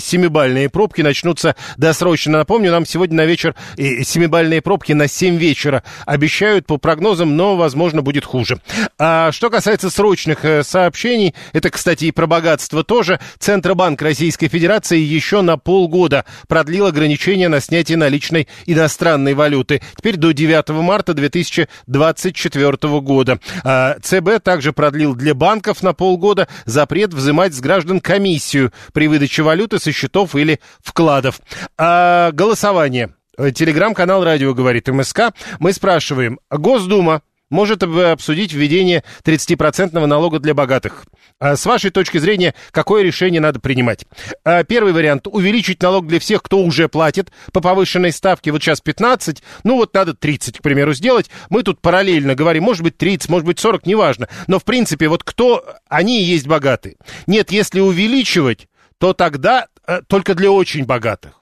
[0.70, 2.38] пробки начнутся досрочно.
[2.38, 8.02] Напомню, нам сегодня на вечер э, пробки на 7 вечера обещают по прогнозам, но, возможно,
[8.02, 8.60] будет хуже.
[8.98, 14.98] А что касается срочных э, сообщений, это, кстати, и про богатство тоже, Центробанк Российской Федерации
[14.98, 19.82] еще на полгода продлил ограничения на снятие наличной иностранной валюты.
[19.96, 23.40] Теперь до 9 марта 2024 года.
[23.64, 29.08] А ЦБ также продлил для банков на полгода года запрет взимать с граждан комиссию при
[29.08, 31.40] выдаче валюты со счетов или вкладов.
[31.76, 33.14] А голосование.
[33.36, 35.32] Телеграм-канал «Радио говорит МСК».
[35.58, 41.04] Мы спрашиваем, Госдума может обсудить введение 30% налога для богатых.
[41.40, 44.04] А с вашей точки зрения, какое решение надо принимать?
[44.44, 48.50] А первый вариант– увеличить налог для всех, кто уже платит по повышенной ставке.
[48.50, 51.30] Вот сейчас 15, ну вот надо 30, к примеру, сделать.
[51.48, 54.28] Мы тут параллельно говорим, может быть 30, может быть 40, неважно.
[54.46, 56.96] Но в принципе, вот кто, они и есть богатые.
[57.26, 61.38] Нет, если увеличивать, то тогда э, только для очень богатых.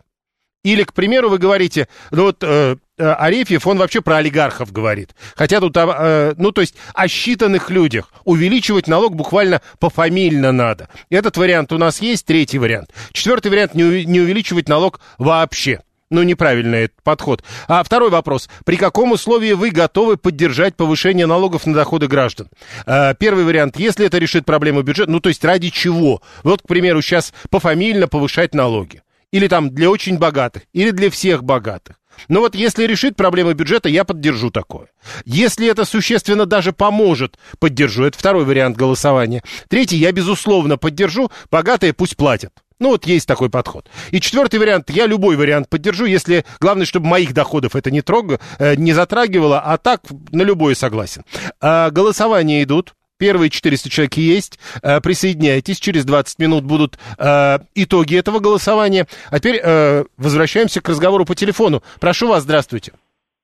[0.67, 5.15] Или, к примеру, вы говорите, ну вот э, э, Арефьев, он вообще про олигархов говорит.
[5.37, 8.13] Хотя тут, э, ну то есть о считанных людях.
[8.25, 10.89] Увеличивать налог буквально пофамильно надо.
[11.09, 12.91] Этот вариант у нас есть, третий вариант.
[13.13, 15.83] Четвертый вариант не, не увеличивать налог вообще.
[16.11, 17.45] Ну, неправильный этот подход.
[17.69, 18.49] А второй вопрос.
[18.65, 22.49] При каком условии вы готовы поддержать повышение налогов на доходы граждан?
[22.87, 23.79] А, первый вариант.
[23.79, 26.23] Если это решит проблему бюджета, ну, то есть ради чего?
[26.43, 31.45] Вот, к примеру, сейчас пофамильно повышать налоги или там для очень богатых, или для всех
[31.45, 31.97] богатых.
[32.29, 34.89] Но вот если решит проблемы бюджета, я поддержу такое.
[35.25, 38.05] Если это существенно даже поможет, поддержу.
[38.05, 39.43] Это второй вариант голосования.
[39.69, 41.31] Третий, я безусловно поддержу.
[41.51, 42.53] Богатые пусть платят.
[42.79, 43.89] Ну, вот есть такой подход.
[44.11, 48.39] И четвертый вариант, я любой вариант поддержу, если главное, чтобы моих доходов это не, трог,
[48.59, 51.25] э, не затрагивало, а так на любой согласен.
[51.61, 52.95] А, голосования идут.
[53.19, 54.59] Первые 400 человек есть.
[54.83, 55.81] Э, присоединяйтесь.
[55.81, 59.07] Через 20 минут будут э, итоги этого голосования.
[59.31, 61.83] А теперь э, возвращаемся к разговору по телефону.
[62.01, 62.93] Прошу вас, здравствуйте.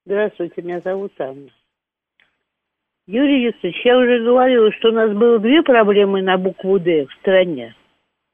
[0.04, 1.48] Здравствуйте, меня зовут Анна.
[3.06, 7.12] Юрий Юрьевич, я уже говорила, что у нас было две проблемы на букву «Д» в
[7.20, 7.74] стране.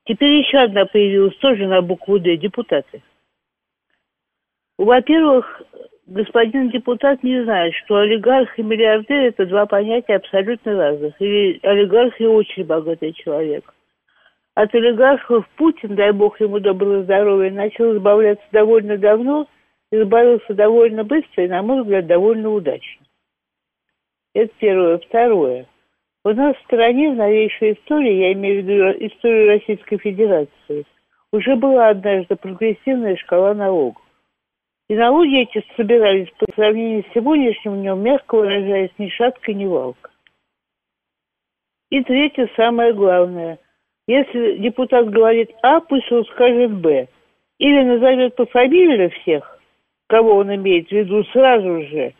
[0.04, 3.02] Теперь еще одна появилась тоже на букву «Д»– депутаты.
[4.76, 5.62] Во-первых,
[6.08, 11.20] господин депутат не знает, что олигарх и миллиардер– это два понятия абсолютно разных.
[11.20, 13.72] И олигарх и очень богатый человек.
[14.54, 19.46] От олигархов Путин, дай бог ему доброго здоровья, начал избавляться довольно давно,
[19.92, 23.06] избавился довольно быстро и, на мой взгляд, довольно удачно.
[24.34, 24.98] Это первое.
[24.98, 25.66] Второе.
[26.24, 30.84] У нас в стране в новейшей истории, я имею в виду историю Российской Федерации,
[31.32, 34.02] уже была однажды прогрессивная шкала налогов.
[34.88, 40.10] И налоги эти собирались по сравнению с сегодняшним днем, мягко выражаясь, ни шатка, ни валка.
[41.90, 43.58] И третье, самое главное.
[44.06, 47.08] Если депутат говорит А, пусть он скажет Б.
[47.58, 49.58] Или назовет по фамилии всех,
[50.06, 52.14] кого он имеет в виду сразу же.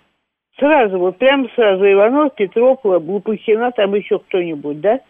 [0.59, 5.01] Сразу, вот прямо сразу Иванов, Петров, Лопухина, там еще кто-нибудь, да?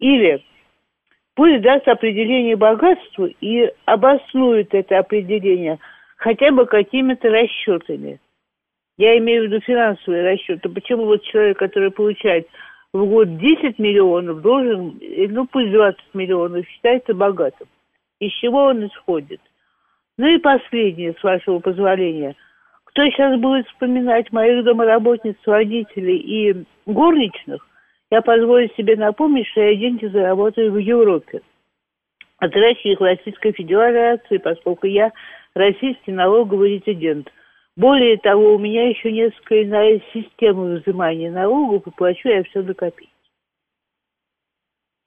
[0.00, 0.42] Или
[1.34, 5.78] пусть даст определение богатству и обоснует это определение–
[6.24, 8.18] хотя бы какими-то расчетами.
[8.96, 10.70] Я имею в виду финансовые расчеты.
[10.70, 12.48] Почему вот человек, который получает
[12.94, 17.68] в год 10 миллионов, должен, ну пусть 20 миллионов, считается богатым.
[18.20, 19.40] Из чего он исходит?
[20.16, 22.36] Ну и последнее, с вашего позволения.
[22.84, 27.66] Кто сейчас будет вспоминать моих домоработниц, водителей и горничных,
[28.10, 31.42] я позволю себе напомнить, что я деньги заработаю в Европе.
[32.38, 35.12] От России к Российской Федерации, поскольку я
[35.54, 37.32] российский налоговый резидент.
[37.76, 42.74] Более того, у меня еще несколько иная система взимания налогов, и плачу я все до
[42.74, 43.10] копейки.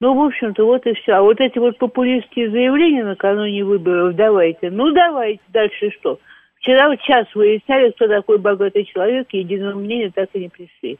[0.00, 1.12] Ну, в общем-то, вот и все.
[1.12, 4.70] А вот эти вот популистские заявления накануне выборов, давайте.
[4.70, 5.42] Ну, давайте.
[5.48, 6.20] Дальше что?
[6.56, 10.98] Вчера в час выясняли, кто такой богатый человек, единого мнения так и не пришли.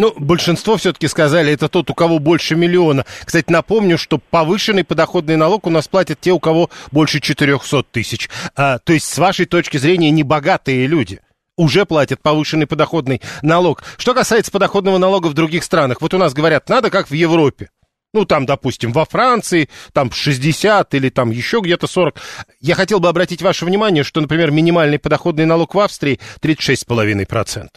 [0.00, 3.04] Ну, большинство все-таки сказали, это тот, у кого больше миллиона.
[3.22, 8.30] Кстати, напомню, что повышенный подоходный налог у нас платят те, у кого больше 400 тысяч.
[8.56, 11.20] А, то есть, с вашей точки зрения, небогатые люди
[11.58, 13.82] уже платят повышенный подоходный налог.
[13.98, 17.68] Что касается подоходного налога в других странах, вот у нас говорят, надо как в Европе.
[18.14, 22.16] Ну, там, допустим, во Франции, там 60 или там еще где-то 40.
[22.60, 27.68] Я хотел бы обратить ваше внимание, что, например, минимальный подоходный налог в Австрии 36,5%.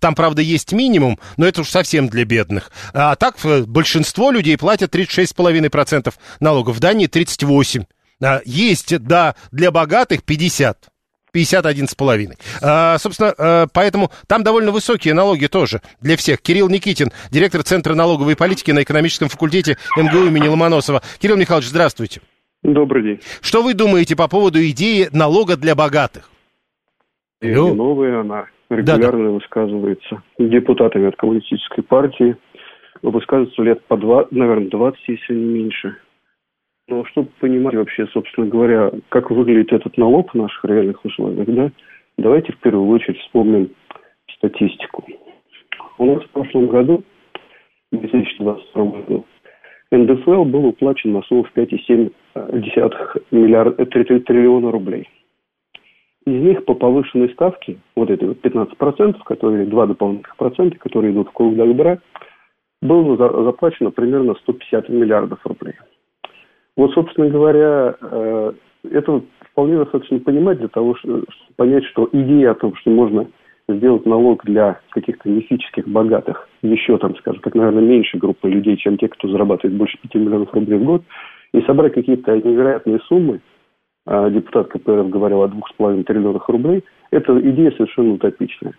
[0.00, 2.70] Там, правда, есть минимум, но это уж совсем для бедных.
[2.94, 6.76] А так э, большинство людей платят 36,5% налогов.
[6.76, 7.84] В Дании 38%.
[8.22, 10.76] А, есть, да, для богатых 50%.
[11.34, 12.38] 51,5.
[12.62, 16.40] А, собственно, а, поэтому там довольно высокие налоги тоже для всех.
[16.40, 21.02] Кирилл Никитин, директор Центра налоговой политики на экономическом факультете МГУ имени Ломоносова.
[21.18, 22.20] Кирилл Михайлович, здравствуйте.
[22.62, 23.20] Добрый день.
[23.40, 26.30] Что вы думаете по поводу идеи налога для богатых?
[27.42, 32.36] Новая, она регулярно да, высказывается депутатами от коммунистической партии.
[33.02, 35.96] Высказывается лет по два, наверное, 20, если не меньше.
[36.88, 41.70] Но чтобы понимать вообще, собственно говоря, как выглядит этот налог в наших реальных условиях, да,
[42.18, 43.70] давайте в первую очередь вспомним
[44.36, 45.04] статистику.
[45.98, 47.02] У нас в прошлом году,
[47.90, 49.24] в 2022 году,
[49.90, 52.12] НДФЛ был уплачен на сумму в 5,7
[53.30, 55.08] миллиарда, триллиона рублей–
[56.26, 61.28] из них по повышенной ставке, вот это вот 15%, которые, два дополнительных процента, которые идут
[61.28, 61.98] в круг добра,
[62.80, 65.74] было заплачено примерно 150 миллиардов рублей.
[66.76, 68.52] Вот, собственно говоря, э,
[68.90, 71.24] это вполне достаточно понимать для того, чтобы
[71.56, 73.26] понять, что идея о том, что можно
[73.68, 78.98] сделать налог для каких-то мифических богатых, еще там, скажем так, наверное, меньше группы людей, чем
[78.98, 81.02] те, кто зарабатывает больше 5 миллионов рублей в год,
[81.52, 83.40] и собрать какие-то невероятные суммы–
[84.06, 88.74] депутат КПРФ говорил о двух с половиной триллионах рублей, это идея совершенно утопичная.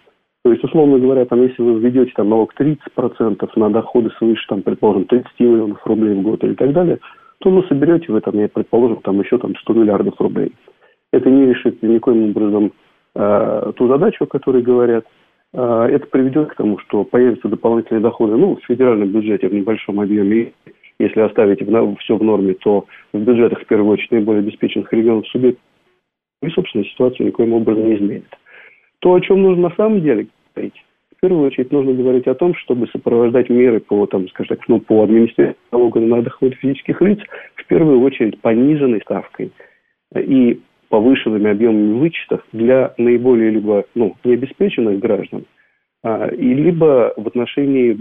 [0.45, 4.61] То есть, условно говоря, там, если вы введете там, налог 30% на доходы свыше, там,
[4.61, 6.99] предположим, 30 миллионов рублей в год или так далее,
[7.39, 10.53] то вы соберете вы, там, я предположим, там, еще там, 100 миллиардов рублей.
[11.11, 12.73] Это не решит никоим образом
[13.15, 15.05] э, ту задачу, о которой говорят.
[15.53, 19.99] Э, это приведет к тому, что появятся дополнительные доходы ну, в федеральном бюджете в небольшом
[19.99, 20.53] объеме
[20.99, 21.59] если оставить
[21.99, 25.59] все в норме, то в бюджетах, в первую очередь, наиболее обеспеченных регионов субъект
[26.41, 28.25] и, собственно, ситуацию никоим образом не изменит.
[28.99, 30.83] То, о чем нужно на самом деле говорить,
[31.15, 34.79] в первую очередь нужно говорить о том, чтобы сопровождать меры по, там, скажем так, ну,
[34.79, 37.19] по администрации налога на доход физических лиц,
[37.55, 39.51] в первую очередь пониженной ставкой
[40.15, 45.45] и повышенными объемами вычетов для наиболее либо ну, необеспеченных граждан,
[46.05, 47.97] и либо в отношении,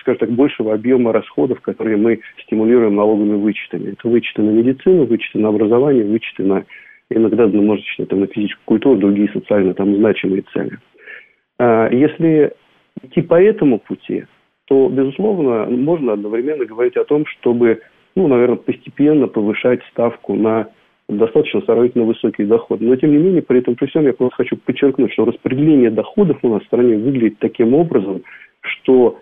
[0.00, 3.92] скажем так, большего объема расходов, которые мы стимулируем налоговыми вычетами.
[3.92, 6.66] Это вычеты на медицину, вычеты на образование, вычеты на
[7.10, 10.78] иногда множечно там, на физическую культуру, другие социально там значимые цели.
[11.58, 12.52] А, если
[13.02, 14.24] идти по этому пути,
[14.66, 17.80] то, безусловно, можно одновременно говорить о том, чтобы,
[18.16, 20.68] ну, наверное, постепенно повышать ставку на
[21.08, 22.80] достаточно сравнительно высокий доход.
[22.80, 26.38] Но, тем не менее, при этом при всем я просто хочу подчеркнуть, что распределение доходов
[26.42, 28.22] у нас в стране выглядит таким образом,
[28.60, 29.18] что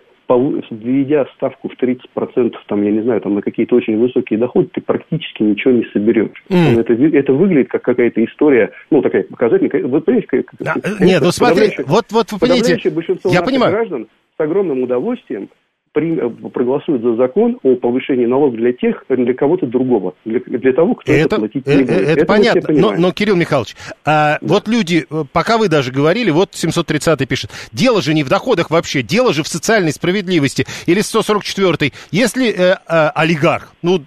[0.70, 4.81] введя ставку в 30%, там, я не знаю, там, на какие-то очень высокие доходы, ты
[4.81, 6.42] практически ничего не соберешь.
[6.49, 6.81] Mm.
[6.81, 9.87] Это, это выглядит как какая-то история, ну, такая показательная.
[9.87, 12.81] Вы понимаете, как, а, нет, ну смотри, вот, вот вы понимаете,
[13.25, 13.73] я понимаю.
[13.73, 15.51] граждан с огромным удовольствием
[15.95, 20.95] э, проголосуют за закон о повышении налогов для тех, для кого-то другого, для, для того,
[20.95, 21.91] кто это, это платить не будет.
[21.91, 24.47] Это, это понятно, но, но, Кирилл Михайлович, а, да.
[24.47, 28.71] вот люди, э, пока вы даже говорили, вот 730 пишет, дело же не в доходах
[28.71, 30.67] вообще, дело же в социальной справедливости.
[30.87, 34.05] Или 144 если э, э, олигарх, ну,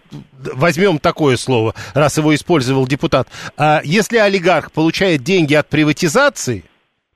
[0.54, 6.64] возьмем такое слово, раз его использовал депутат, а, если олигарх получает деньги от приватизации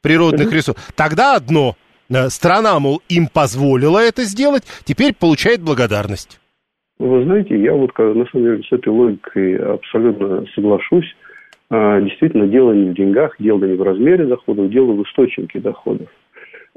[0.02, 1.81] природных ресурсов, тогда одно– Э,
[2.30, 6.39] страна, мол, им позволила это сделать, теперь получает благодарность.
[7.00, 11.15] Вы знаете, я вот на самом деле с этой логикой абсолютно соглашусь.
[11.71, 16.10] А, действительно, дело не в деньгах, дело не в размере доходов, дело в источнике доходов.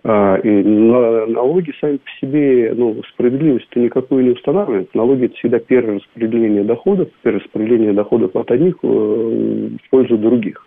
[0.04, 4.94] А, и налоги сами по себе, ну, справедливость-то никакую не устанавливают.
[4.94, 10.64] Налоги– это всегда перераспределение доходов, перераспределение доходов от одних э, в пользу других.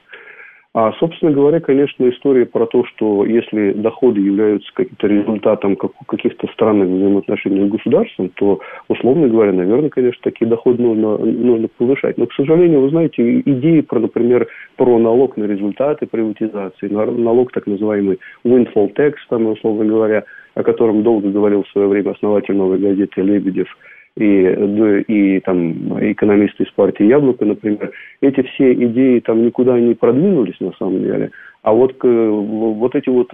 [0.80, 6.88] А, собственно говоря, конечно, история про то, что если доходы являются каким-то результатом каких-то странных
[6.88, 12.20] взаимоотношений с государством, то, условно говоря, наверное, конечно, такие доходы нужно, нужно повышать.
[12.20, 17.66] Но, к сожалению, вы знаете, идеи, про, например, про налог на результаты приватизации, налог так
[17.66, 22.78] называемый windfall tax, там, условно говоря, о котором долго говорил в свое время основатель новой
[22.78, 23.68] газеты Лебедев,
[24.18, 30.60] и, и там экономисты из партии «Яблоко», например, эти все идеи там никуда не продвинулись
[30.60, 31.32] на самом деле.
[31.64, 33.30] А вот, вот эти вот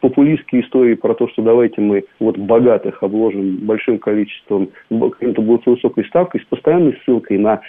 [0.00, 6.42] популистские истории про то, что давайте мы вот богатых обложим большим количеством, каким-то высокой ставкой,
[6.42, 7.60] с постоянной ссылкой на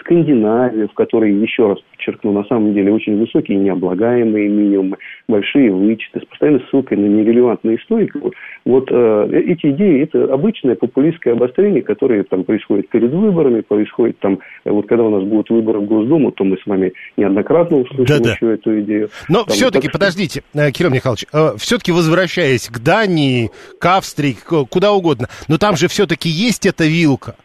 [0.00, 4.96] Скандинавию, в которой, еще раз подчеркну, на самом деле очень высокие необлагаемые минимумы,
[5.28, 8.10] большие вычеты, с постоянной ссылкой на нерелевантные истории.
[8.14, 8.32] Вот,
[8.64, 14.38] вот э, эти идеи, это обычное популистское обострение, которое там происходит перед выборами, происходит там,
[14.64, 18.06] э, вот когда у нас будут выборы в Госдуму, то мы с вами неоднократно услышим
[18.06, 18.32] да -да.
[18.32, 19.08] еще эту идею.
[19.28, 19.92] Но все-таки, так...
[19.92, 21.26] подождите, э, Кирилл Михайлович,
[21.58, 24.36] все-таки возвращаясь к Дании, к Австрии,
[24.70, 27.36] куда угодно, но там же все-таки есть эта вилка.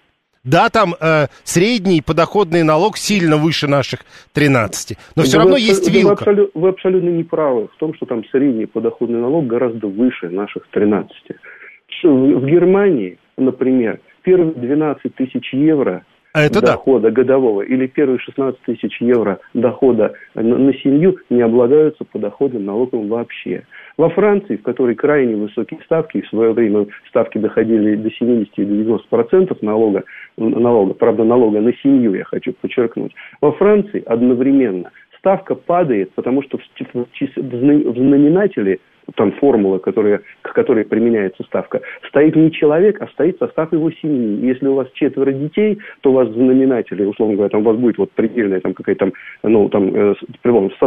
[0.43, 3.99] Да, там э, средний подоходный налог сильно выше наших
[4.33, 6.07] 13, но все вы равно есть вилка.
[6.07, 10.29] Вы, абсолютно, вы абсолютно не правы в том, что там средний подоходный налог гораздо выше
[10.29, 11.13] наших 13.
[12.03, 16.03] В, в Германии, например, первые 12 тысяч евро
[16.33, 17.11] а это дохода да.
[17.11, 23.63] годового или первые 16 тысяч евро дохода на, на семью не облагаются подоходным налогом вообще.
[23.97, 28.65] Во Франции, в которой крайне высокие ставки, в свое время ставки доходили до 70 и
[28.65, 30.03] до 90 процентов налога,
[30.37, 36.57] налога, правда налога на семью, я хочу подчеркнуть, во Франции одновременно ставка падает, потому что
[36.57, 38.79] в, в, в знаменателе
[39.15, 44.45] там формула, которая, к которой применяется ставка, стоит не человек, а стоит состав его семьи.
[44.45, 47.77] Если у вас четверо детей, то у вас в знаменателе, условно говоря, там у вас
[47.77, 50.15] будет вот предельная там какая-то там, ну, там, э,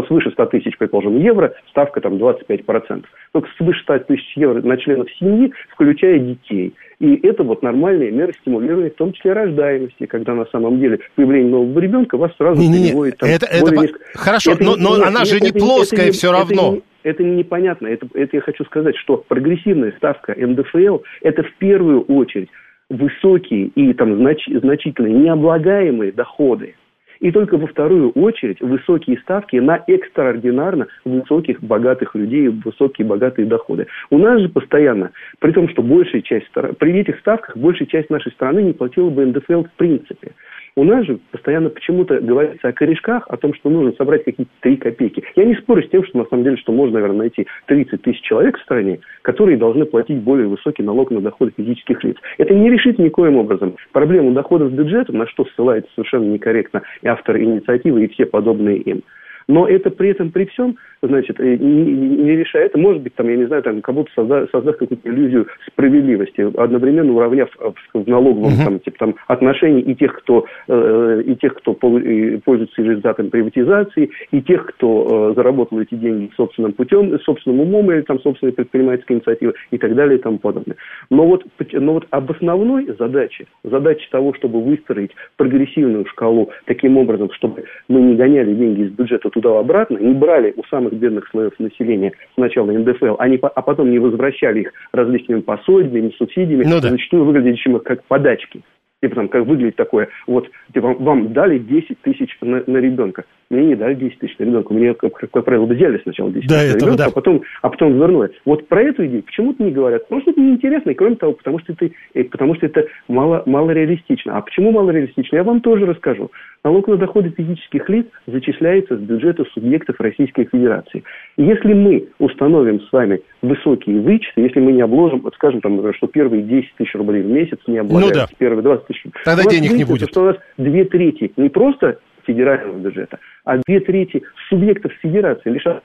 [0.06, 3.04] свыше 100 тысяч, предположим, евро, ставка там 25%.
[3.32, 6.74] Только свыше 100 тысяч евро на членов семьи, включая детей.
[7.00, 11.50] И это вот нормальные меры стимулирования, в том числе рождаемости, когда на самом деле появление
[11.50, 13.18] нового ребенка вас сразу не, не, переводит...
[13.18, 13.98] Там, это, это, низко...
[14.14, 16.74] Хорошо, это, но, но нет, она нет, же не это, плоская это, все это, равно.
[16.74, 17.86] Это, это непонятно.
[17.86, 22.48] Это, это я хочу сказать, что прогрессивная ставка НДФЛ– это в первую очередь
[22.90, 26.74] высокие и там знач, значительные необлагаемые доходы
[27.20, 33.86] и только во вторую очередь высокие ставки на экстраординарно высоких богатых людей, высокие богатые доходы.
[34.10, 38.32] У нас же постоянно, при том, что большая часть, при этих ставках большая часть нашей
[38.32, 40.32] страны не платила бы НДФЛ в принципе.
[40.76, 44.76] У нас же постоянно почему-то говорится о корешках, о том, что нужно собрать какие-то 3
[44.78, 45.22] копейки.
[45.36, 48.20] Я не спорю с тем, что на самом деле, что можно, наверное, найти 30 тысяч
[48.22, 52.16] человек в стране, которые должны платить более высокий налог на доходы физических лиц.
[52.38, 57.06] Это не решит никоим образом проблему доходов с бюджетом, на что ссылается совершенно некорректно и
[57.06, 59.02] автор инициативы, и все подобные им.
[59.46, 63.46] Но это при этом, при всем, значит, не, не решает, может быть, там, я не
[63.46, 68.64] знаю, там, кому-то создать, создать какую-то иллюзию справедливости, одновременно уравняв э, в налоговом, uh-huh.
[68.64, 74.42] там, типа, там, отношении и тех, кто, э, и тех, кто пользуется результатом приватизации, и
[74.42, 79.54] тех, кто э, заработал эти деньги собственным путем, собственным умом или там собственной предпринимательской инициативой
[79.70, 80.76] и так далее и тому подобное.
[81.10, 87.30] Но вот, но вот об основной задаче, задаче того, чтобы выстроить прогрессивную шкалу таким образом,
[87.32, 92.12] чтобы мы не гоняли деньги из бюджета туда-обратно, не брали у самых бедных слоев населения
[92.34, 96.90] сначала НДФЛ, они, а потом не возвращали их различными пособиями, субсидиями, ну, да.
[96.90, 98.62] зачастую выглядящими как подачки.
[99.04, 103.24] Типа там, как выглядит такое, вот, типа, вам дали 10 тысяч на, на ребенка.
[103.50, 104.72] Мне не дали 10 тысяч на ребенка.
[104.72, 107.06] Мне, как, как правило, взяли сначала 10 да, тысяч на ребенка, да.
[107.08, 108.30] а, потом, а потом вернули.
[108.46, 110.04] Вот про эту идею почему-то не говорят.
[110.04, 111.90] Потому что это неинтересно, и кроме того, потому что это,
[112.30, 114.38] потому что это мало, мало реалистично.
[114.38, 115.36] А почему мало реалистично?
[115.36, 116.30] Я вам тоже расскажу.
[116.64, 121.04] Налог на доходы физических лиц зачисляется с бюджета субъектов Российской Федерации.
[121.36, 125.92] И если мы установим с вами высокие вычеты, если мы не обложим, вот скажем, там,
[125.92, 128.36] что первые 10 тысяч рублей в месяц не облагаются, ну, да.
[128.38, 128.93] первые 20 тысяч.
[129.24, 130.10] Тогда денег не будет.
[130.10, 135.82] Что у нас две трети не просто федерального бюджета, а две трети субъектов федерации лишат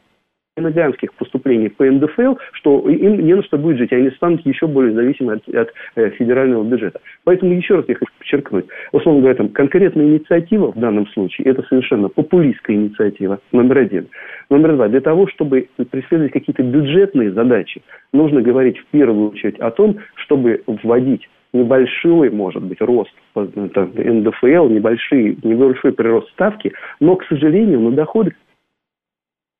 [0.59, 4.93] иноганских поступлений по НДФЛ, что им не на что будет жить, они станут еще более
[4.93, 7.01] зависимы от, от э, федерального бюджета.
[7.23, 11.63] Поэтому еще раз я хочу подчеркнуть, условно говоря, там, конкретная инициатива в данном случае, это
[11.63, 14.07] совершенно популистская инициатива, номер один.
[14.49, 17.81] Номер два, для того, чтобы преследовать какие-то бюджетные задачи,
[18.13, 25.37] нужно говорить в первую очередь о том, чтобы вводить небольшой, может быть, рост НДФЛ, небольшой,
[25.43, 28.35] небольшой прирост ставки, но, к сожалению, на доходы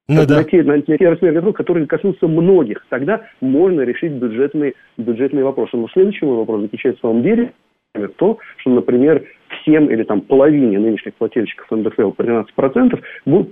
[0.10, 0.38] ну, да.
[0.38, 2.84] на, те, на, на те размеры готовых, которые коснутся многих.
[2.90, 5.78] Тогда можно решить бюджетные, бюджетные вопросы.
[5.78, 7.54] Но следующий мой вопрос заключается в самом деле
[7.94, 9.24] в то, что, например,
[9.62, 13.52] всем или там половине нынешних плательщиков НДФЛ по 13% будут,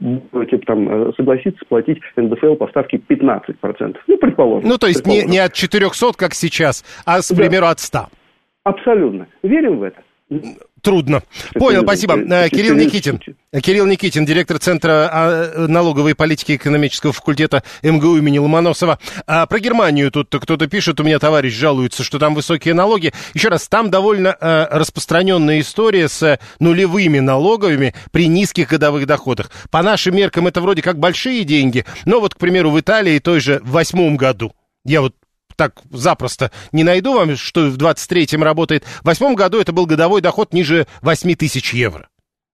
[0.50, 3.98] типа, там, э, согласиться платить НДФЛ по ставке 15%.
[4.08, 4.68] Ну, предположим.
[4.68, 8.08] Ну, то есть не, не от 400, как сейчас, а, к примеру, от 100.
[8.68, 9.28] Абсолютно.
[9.44, 10.02] Верим в это?
[10.82, 11.24] Трудно.
[11.54, 12.16] Понял, спасибо.
[12.50, 13.22] Кирилл Никитин,
[13.62, 19.00] Кирилл Никитин, директор Центра а, налоговой политики экономического факультета МГУ имени Ломоносова.
[19.26, 23.14] А про Германию тут кто-то пишет, у меня товарищ жалуется, что там высокие налоги.
[23.34, 29.50] Еще раз, там довольно а, распространенная история с нулевыми налогами при низких годовых доходах.
[29.72, 33.40] По нашим меркам это вроде как большие деньги, но вот, к примеру, в Италии той
[33.40, 34.52] же в восьмом году,
[34.84, 35.14] я вот
[35.58, 38.86] так запросто не найду вам, что в 23-м работает.
[39.02, 42.08] В восьмом году это был годовой доход ниже 8 тысяч евро.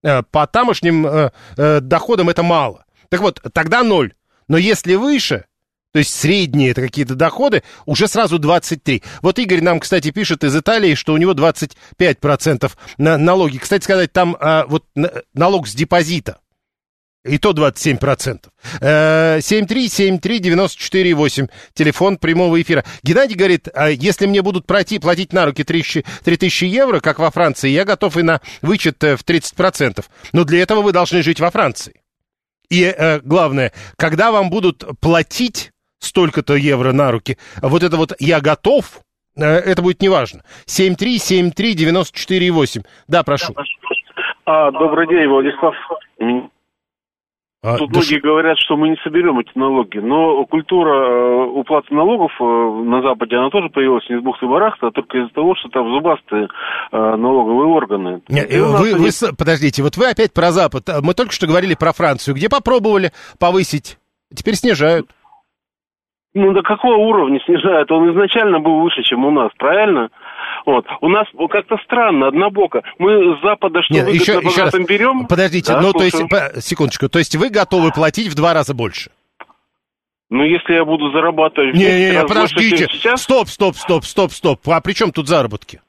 [0.04, 2.86] Э, по тамошним э, э, доходам это мало.
[3.10, 4.14] Так вот, тогда ноль.
[4.48, 5.46] Но если выше,
[5.92, 9.04] то есть средние это какие-то доходы, уже сразу 23.
[9.22, 13.58] Вот Игорь нам, кстати, пишет из Италии, что у него 25% на налоги.
[13.58, 14.86] Кстати сказать, там а, вот
[15.34, 16.40] налог с депозита.
[17.26, 18.50] И то 27%.
[18.82, 22.84] 7373948, телефон прямого эфира.
[23.02, 27.32] Геннадий говорит, а если мне будут пройти, платить на руки 3000, 3000 евро, как во
[27.32, 30.04] Франции, я готов и на вычет э, в 30%.
[30.34, 32.02] Но для этого вы должны жить во Франции.
[32.70, 38.42] И э, главное, когда вам будут платить столько-то евро на руки, вот это вот «я
[38.42, 39.00] готов»,
[39.38, 40.44] э, это будет неважно.
[40.66, 42.84] 7373948.
[43.08, 43.56] Да, прошу.
[44.46, 45.74] А, добрый день, Владислав.
[47.64, 48.22] А, Тут да многие ш...
[48.22, 53.38] говорят, что мы не соберем эти налоги, но культура э, уплаты налогов э, на Западе,
[53.38, 56.50] она тоже появилась не из бухты барахта, а только из-за того, что там зубастые
[56.92, 58.22] э, налоговые органы.
[58.28, 60.90] Не, вы, вы, подождите, вот вы опять про Запад.
[61.02, 63.98] Мы только что говорили про Францию, где попробовали повысить,
[64.36, 65.08] теперь снижают.
[66.34, 67.90] Ну, до какого уровня снижают?
[67.92, 70.10] Он изначально был выше, чем у нас, правильно?
[70.66, 70.86] Вот.
[71.02, 72.82] У нас как-то странно, однобоко.
[73.00, 74.74] Мы с Запада что Нет, еще, еще раз.
[74.74, 75.28] берем...
[75.28, 76.18] Подождите, да, ну, то есть,
[76.66, 79.12] секундочку, то есть вы готовы платить в два раза больше?
[80.30, 81.76] Ну, если я буду зарабатывать...
[81.76, 83.22] Не, не, не, подождите, больше, сейчас...
[83.22, 84.68] стоп, стоп, стоп, стоп, стоп.
[84.68, 85.82] А при чем тут заработки?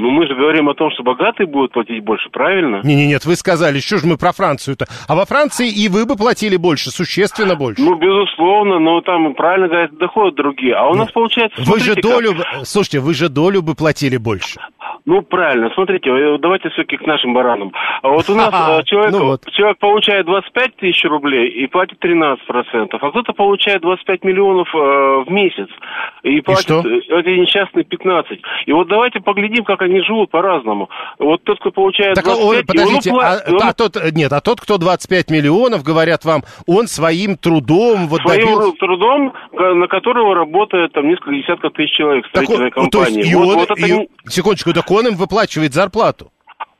[0.00, 2.80] Ну, мы же говорим о том, что богатые будут платить больше, правильно?
[2.82, 4.86] Не, не, нет, вы сказали, что же мы про Францию-то?
[5.06, 7.82] А во Франции и вы бы платили больше, существенно больше.
[7.82, 10.74] Ну, безусловно, но там, правильно говорят, доходы другие.
[10.74, 11.60] А у нас получается...
[11.62, 12.34] Вы же долю...
[12.34, 12.66] Как...
[12.66, 14.58] Слушайте, вы же долю бы платили больше.
[15.10, 15.70] Ну, правильно.
[15.74, 17.72] Смотрите, э, давайте все-таки к нашим баранам.
[18.00, 19.44] А вот у нас э, человек, ну вот.
[19.50, 22.36] человек получает 25 тысяч рублей и платит 13%,
[22.92, 25.66] а кто-то получает 25 миллионов э, в месяц
[26.22, 28.38] и платит и эти несчастные 15.
[28.66, 30.88] И вот давайте поглядим, как они живут по-разному.
[31.18, 32.48] Вот тот, кто получает так, 25...
[32.48, 33.62] Ой, подождите, он, а, он...
[33.64, 38.06] а тот, нет, а тот, кто 25 миллионов, говорят вам, он своим трудом...
[38.06, 38.76] Вот своим добился...
[38.78, 43.14] трудом, на которого работает там несколько десятков тысяч человек в строительной так, компании.
[43.14, 43.86] То есть, и вот, он, вот это...
[43.86, 44.08] и...
[44.28, 46.32] Секундочку, так он им выплачивает зарплату.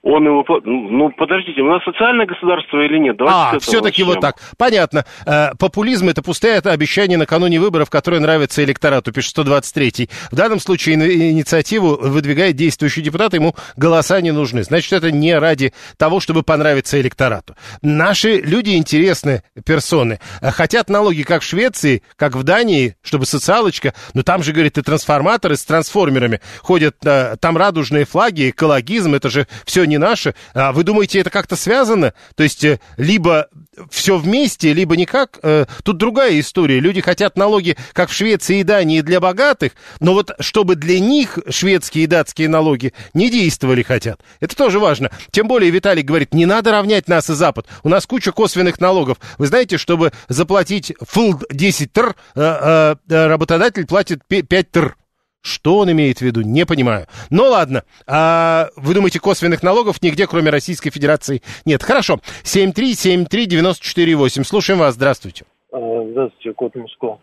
[0.03, 0.45] Он его...
[0.65, 3.19] Ну, подождите, у нас социальное государство или нет?
[3.19, 4.37] Давайте а, все-таки вот так.
[4.57, 5.05] Понятно.
[5.27, 10.09] Э, популизм— это пустое это обещание накануне выборов, которое нравится электорату, пишет 123-й.
[10.31, 14.63] В данном случае инициативу выдвигает действующий депутат, ему голоса не нужны.
[14.63, 17.55] Значит, это не ради того, чтобы понравиться электорату.
[17.83, 20.19] Наши люди интересные персоны.
[20.41, 24.83] Хотят налоги, как в Швеции, как в Дании, чтобы социалочка, но там же, говорит, и
[24.83, 30.35] трансформаторы с трансформерами ходят, э, там радужные флаги, экологизм, это же все не наше.
[30.55, 32.15] А вы думаете, это как-то связано?
[32.35, 33.49] То есть э, либо
[33.91, 35.39] все вместе, либо никак.
[35.43, 36.81] Э, тут другая история.
[36.81, 41.39] Люди хотят налоги, как в Швеции и Дании, для богатых, но вот чтобы для них
[41.49, 44.21] шведские и датские налоги не действовали хотят.
[44.41, 45.11] Это тоже важно.
[45.31, 47.67] Тем более Виталий говорит, не надо равнять нас и Запад.
[47.83, 49.19] У нас куча косвенных налогов.
[49.39, 54.97] Вы знаете, чтобы заплатить фулд 10 тр, э, работодатель платит 5 тр.
[55.43, 57.07] Что он имеет в виду, не понимаю.
[57.31, 61.83] Ну ладно, а вы думаете, косвенных налогов нигде, кроме Российской Федерации, нет?
[61.83, 62.19] Хорошо.
[62.45, 64.45] 7373948.
[64.45, 65.47] Слушаем вас, здравствуйте.
[65.73, 65.79] А,
[66.11, 67.19] здравствуйте, Кот Муско.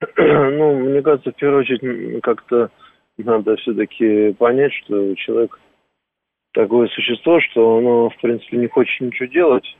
[0.16, 2.70] ну, мне кажется, в первую очередь, как-то
[3.18, 5.58] надо все-таки понять, что человек
[6.52, 9.76] такое существо, что оно, в принципе, не хочет ничего делать,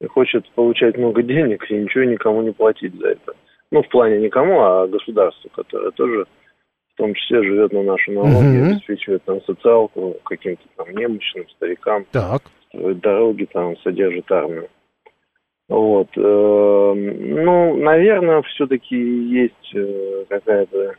[0.00, 3.34] и хочет получать много денег и ничего никому не платить за это.
[3.70, 6.26] Ну, в плане никому, а государству, которое тоже
[6.98, 8.70] в том числе живет на наши налоги, угу.
[8.72, 12.42] обеспечивает там социалку каким-то там немощным старикам, так.
[12.68, 14.68] строит дороги, там содержит армию.
[15.68, 16.08] Вот.
[16.16, 16.20] Э,
[16.94, 20.96] ну, наверное, все-таки есть э, какая-то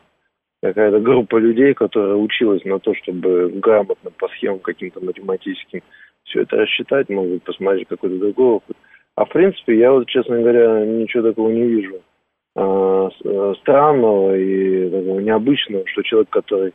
[0.61, 5.81] какая-то группа людей, которая училась на то, чтобы грамотно по схемам каким-то математическим
[6.23, 8.77] все это рассчитать, может быть, посмотреть какой-то другой опыт.
[9.15, 12.08] А в принципе, я вот, честно говоря, ничего такого не вижу Э, э,
[12.55, 16.73] странного и такого необычного, что человек, который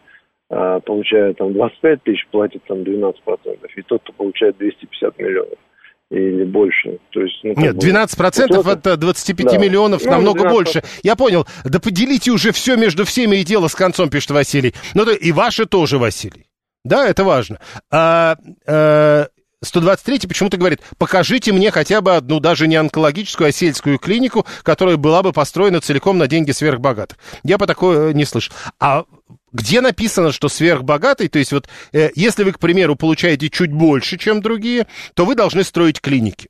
[0.51, 3.14] э, получает там 25 тысяч, платит там 12%,
[3.77, 5.59] и тот, кто получает 250 миллионов
[6.11, 6.99] или больше.
[7.11, 9.59] То есть, ну, Нет, 12 процентов от 25 да.
[9.59, 10.51] миллионов ну, намного 12%.
[10.51, 10.83] больше.
[11.03, 11.47] Я понял.
[11.64, 14.75] Да поделите уже все между всеми и дело с концом, пишет Василий.
[14.95, 16.47] Ну, да, и ваши тоже, Василий.
[16.85, 17.59] Да, это важно.
[17.91, 19.27] А, а,
[19.65, 24.97] 123 почему-то говорит, покажите мне хотя бы одну, даже не онкологическую, а сельскую клинику, которая
[24.97, 27.19] была бы построена целиком на деньги сверхбогатых.
[27.43, 28.55] Я по такое не слышал.
[28.79, 29.05] А
[29.53, 34.19] где написано, что сверхбогатый, то есть вот э, если вы, к примеру, получаете чуть больше,
[34.19, 36.49] чем другие, то вы должны строить клиники.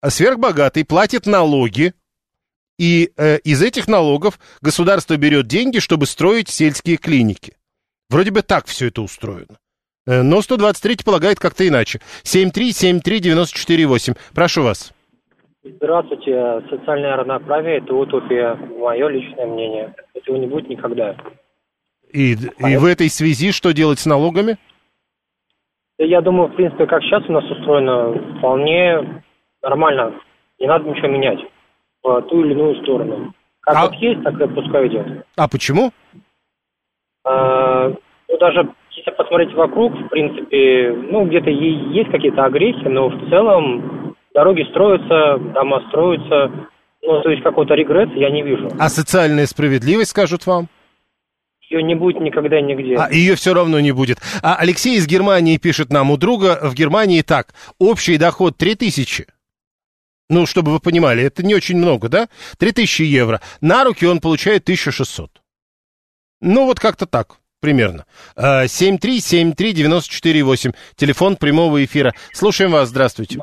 [0.00, 1.94] А сверхбогатый платит налоги,
[2.78, 7.56] и э, из этих налогов государство берет деньги, чтобы строить сельские клиники.
[8.10, 9.58] Вроде бы так все это устроено.
[10.06, 12.00] Э, но 123 полагает как-то иначе.
[12.24, 14.16] 7373948.
[14.34, 14.92] Прошу вас.
[15.62, 16.62] Здравствуйте.
[16.68, 18.54] Социальное равноправие– это утопия.
[18.54, 19.94] Мое личное мнение.
[20.14, 21.16] Этого не будет никогда.
[22.12, 24.58] И, а и в этой связи что делать с налогами?
[25.98, 29.22] Я думаю, в принципе, как сейчас у нас устроено, вполне
[29.62, 30.12] нормально.
[30.58, 31.38] Не надо ничего менять
[32.02, 33.34] в ту или иную сторону.
[33.60, 33.86] Как а...
[33.86, 35.26] вот есть, так и пускай идет.
[35.36, 35.92] А почему?
[37.24, 37.88] А,
[38.28, 38.68] ну, даже
[39.04, 45.38] если посмотреть вокруг, в принципе, ну, где-то есть какие-то агрессии, но в целом дороги строятся,
[45.52, 46.68] дома строятся.
[47.02, 48.68] Ну, то есть какой-то регресс я не вижу.
[48.78, 50.68] А социальная справедливость, скажут вам?
[51.68, 52.96] Ее не будет никогда нигде.
[52.96, 54.18] А ее все равно не будет.
[54.42, 59.26] А Алексей из Германии пишет нам, у друга в Германии так, общий доход 3000.
[60.30, 62.28] Ну, чтобы вы понимали, это не очень много, да?
[62.58, 63.40] 3000 евро.
[63.60, 65.42] На руки он получает 1600.
[66.40, 68.04] Ну, вот как-то так примерно.
[68.36, 72.12] 7373948, а, телефон прямого эфира.
[72.32, 73.40] Слушаем вас, здравствуйте.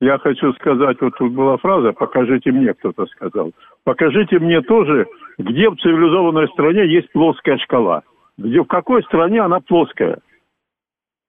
[0.00, 3.50] Я хочу сказать, вот тут была фраза, покажите мне, кто-то сказал.
[3.82, 5.06] Покажите мне тоже,
[5.38, 8.04] где в цивилизованной стране есть плоская шкала.
[8.38, 10.18] Где, в какой стране она плоская?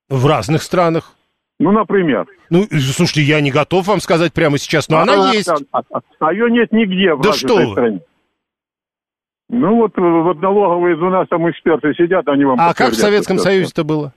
[0.09, 1.15] В разных странах.
[1.59, 2.27] Ну, например.
[2.51, 5.49] Ну, слушайте, я не готов вам сказать прямо сейчас, но а, она есть.
[5.49, 5.81] А, а,
[6.19, 8.01] а ее нет нигде в да что стране.
[9.49, 13.37] Ну вот, вот налоговые у нас там эксперты сидят, они вам А как в Советском
[13.37, 14.13] Союзе-то было?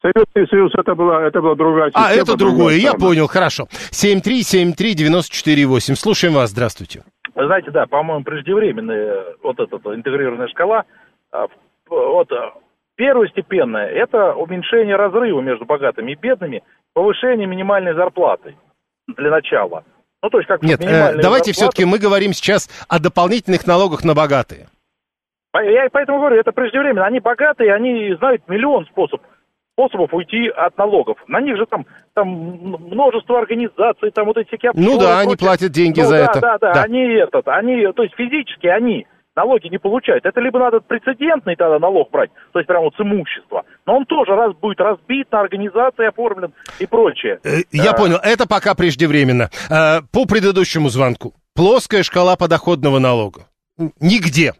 [0.00, 2.08] Советский Союз это была, это была другая система.
[2.08, 3.68] А, это другое, я понял, хорошо.
[3.92, 7.04] 7373948, слушаем вас, здравствуйте.
[7.36, 10.84] Знаете, да, по-моему, преждевременная вот эта интегрированная шкала,
[11.30, 11.46] а,
[11.88, 12.28] вот
[12.96, 18.56] первостепенная, это уменьшение разрыва между богатыми и бедными, повышение минимальной зарплаты
[19.06, 19.84] для начала.
[20.22, 24.14] Ну, то есть как Нет, э, давайте все-таки мы говорим сейчас о дополнительных налогах на
[24.14, 24.68] богатые.
[25.54, 27.04] Я поэтому говорю, это преждевременно.
[27.04, 29.26] Они богатые, они знают миллион способов
[29.74, 31.16] способов уйти от налогов.
[31.28, 34.72] На них же там, там множество организаций, там вот эти всякие...
[34.74, 36.40] Ну да, они платят деньги ну, за да, это.
[36.40, 39.06] Да, да, да, они этот, они, то есть физически они
[39.36, 40.24] налоги не получают.
[40.24, 44.06] Это либо надо прецедентный тогда налог брать, то есть прямо вот с имущества, но он
[44.06, 47.40] тоже раз будет разбит на организации, оформлен и прочее.
[47.44, 47.94] Э, я а...
[47.94, 49.50] понял, это пока преждевременно.
[49.70, 51.34] А, по предыдущему звонку.
[51.54, 53.48] Плоская шкала подоходного налога.
[54.00, 54.52] Нигде.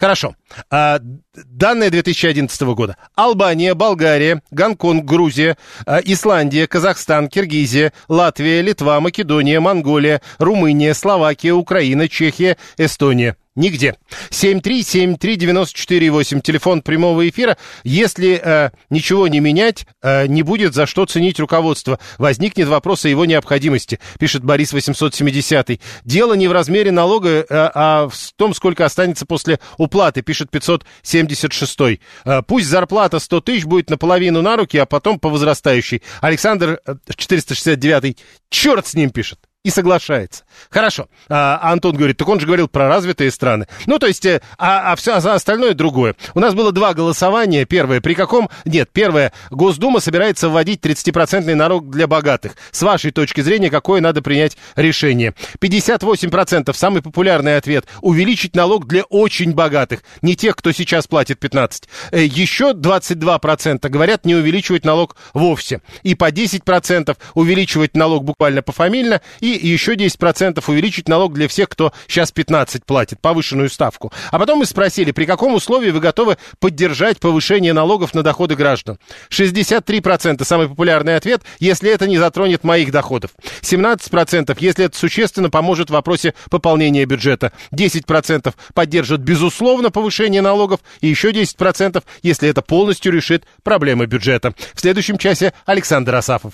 [0.00, 0.34] Хорошо.
[0.70, 0.98] А,
[1.34, 2.96] данные 2011 года.
[3.14, 12.08] Албания, Болгария, Гонконг, Грузия, а, Исландия, Казахстан, Киргизия, Латвия, Литва, Македония, Монголия, Румыния, Словакия, Украина,
[12.08, 13.36] Чехия, Эстония.
[13.60, 13.94] Нигде.
[14.30, 17.58] 7373948, телефон прямого эфира.
[17.84, 21.98] Если э, ничего не менять, э, не будет за что ценить руководство.
[22.16, 25.78] Возникнет вопрос о его необходимости, пишет Борис 870.
[26.04, 32.00] Дело не в размере налога, э, а в том, сколько останется после уплаты, пишет 576.
[32.24, 36.00] Э, пусть зарплата 100 тысяч будет наполовину на руки, а потом по возрастающей.
[36.22, 36.80] Александр
[37.14, 38.04] 469.
[38.04, 38.14] Э,
[38.48, 40.44] Черт с ним пишет и соглашается.
[40.70, 41.08] Хорошо.
[41.28, 43.66] А, Антон говорит, так он же говорил про развитые страны.
[43.86, 46.14] Ну, то есть, э, а, а все а остальное другое.
[46.34, 47.66] У нас было два голосования.
[47.66, 48.48] Первое, при каком...
[48.64, 52.56] Нет, первое, Госдума собирается вводить 30% налог для богатых.
[52.70, 55.34] С вашей точки зрения, какое надо принять решение?
[55.60, 57.84] 58% самый популярный ответ.
[58.00, 60.00] Увеличить налог для очень богатых.
[60.22, 61.84] Не тех, кто сейчас платит 15.
[62.12, 65.82] Э, еще 22% говорят не увеличивать налог вовсе.
[66.02, 69.20] И по 10% увеличивать налог буквально пофамильно.
[69.40, 74.12] И и еще 10% увеличить налог для всех, кто сейчас 15 платит, повышенную ставку.
[74.30, 78.98] А потом мы спросили, при каком условии вы готовы поддержать повышение налогов на доходы граждан?
[79.30, 83.30] 63% самый популярный ответ, если это не затронет моих доходов.
[83.62, 87.52] 17% если это существенно поможет в вопросе пополнения бюджета.
[87.72, 94.54] 10% поддержат безусловно повышение налогов и еще 10% если это полностью решит проблемы бюджета.
[94.74, 96.52] В следующем часе Александр Асафов.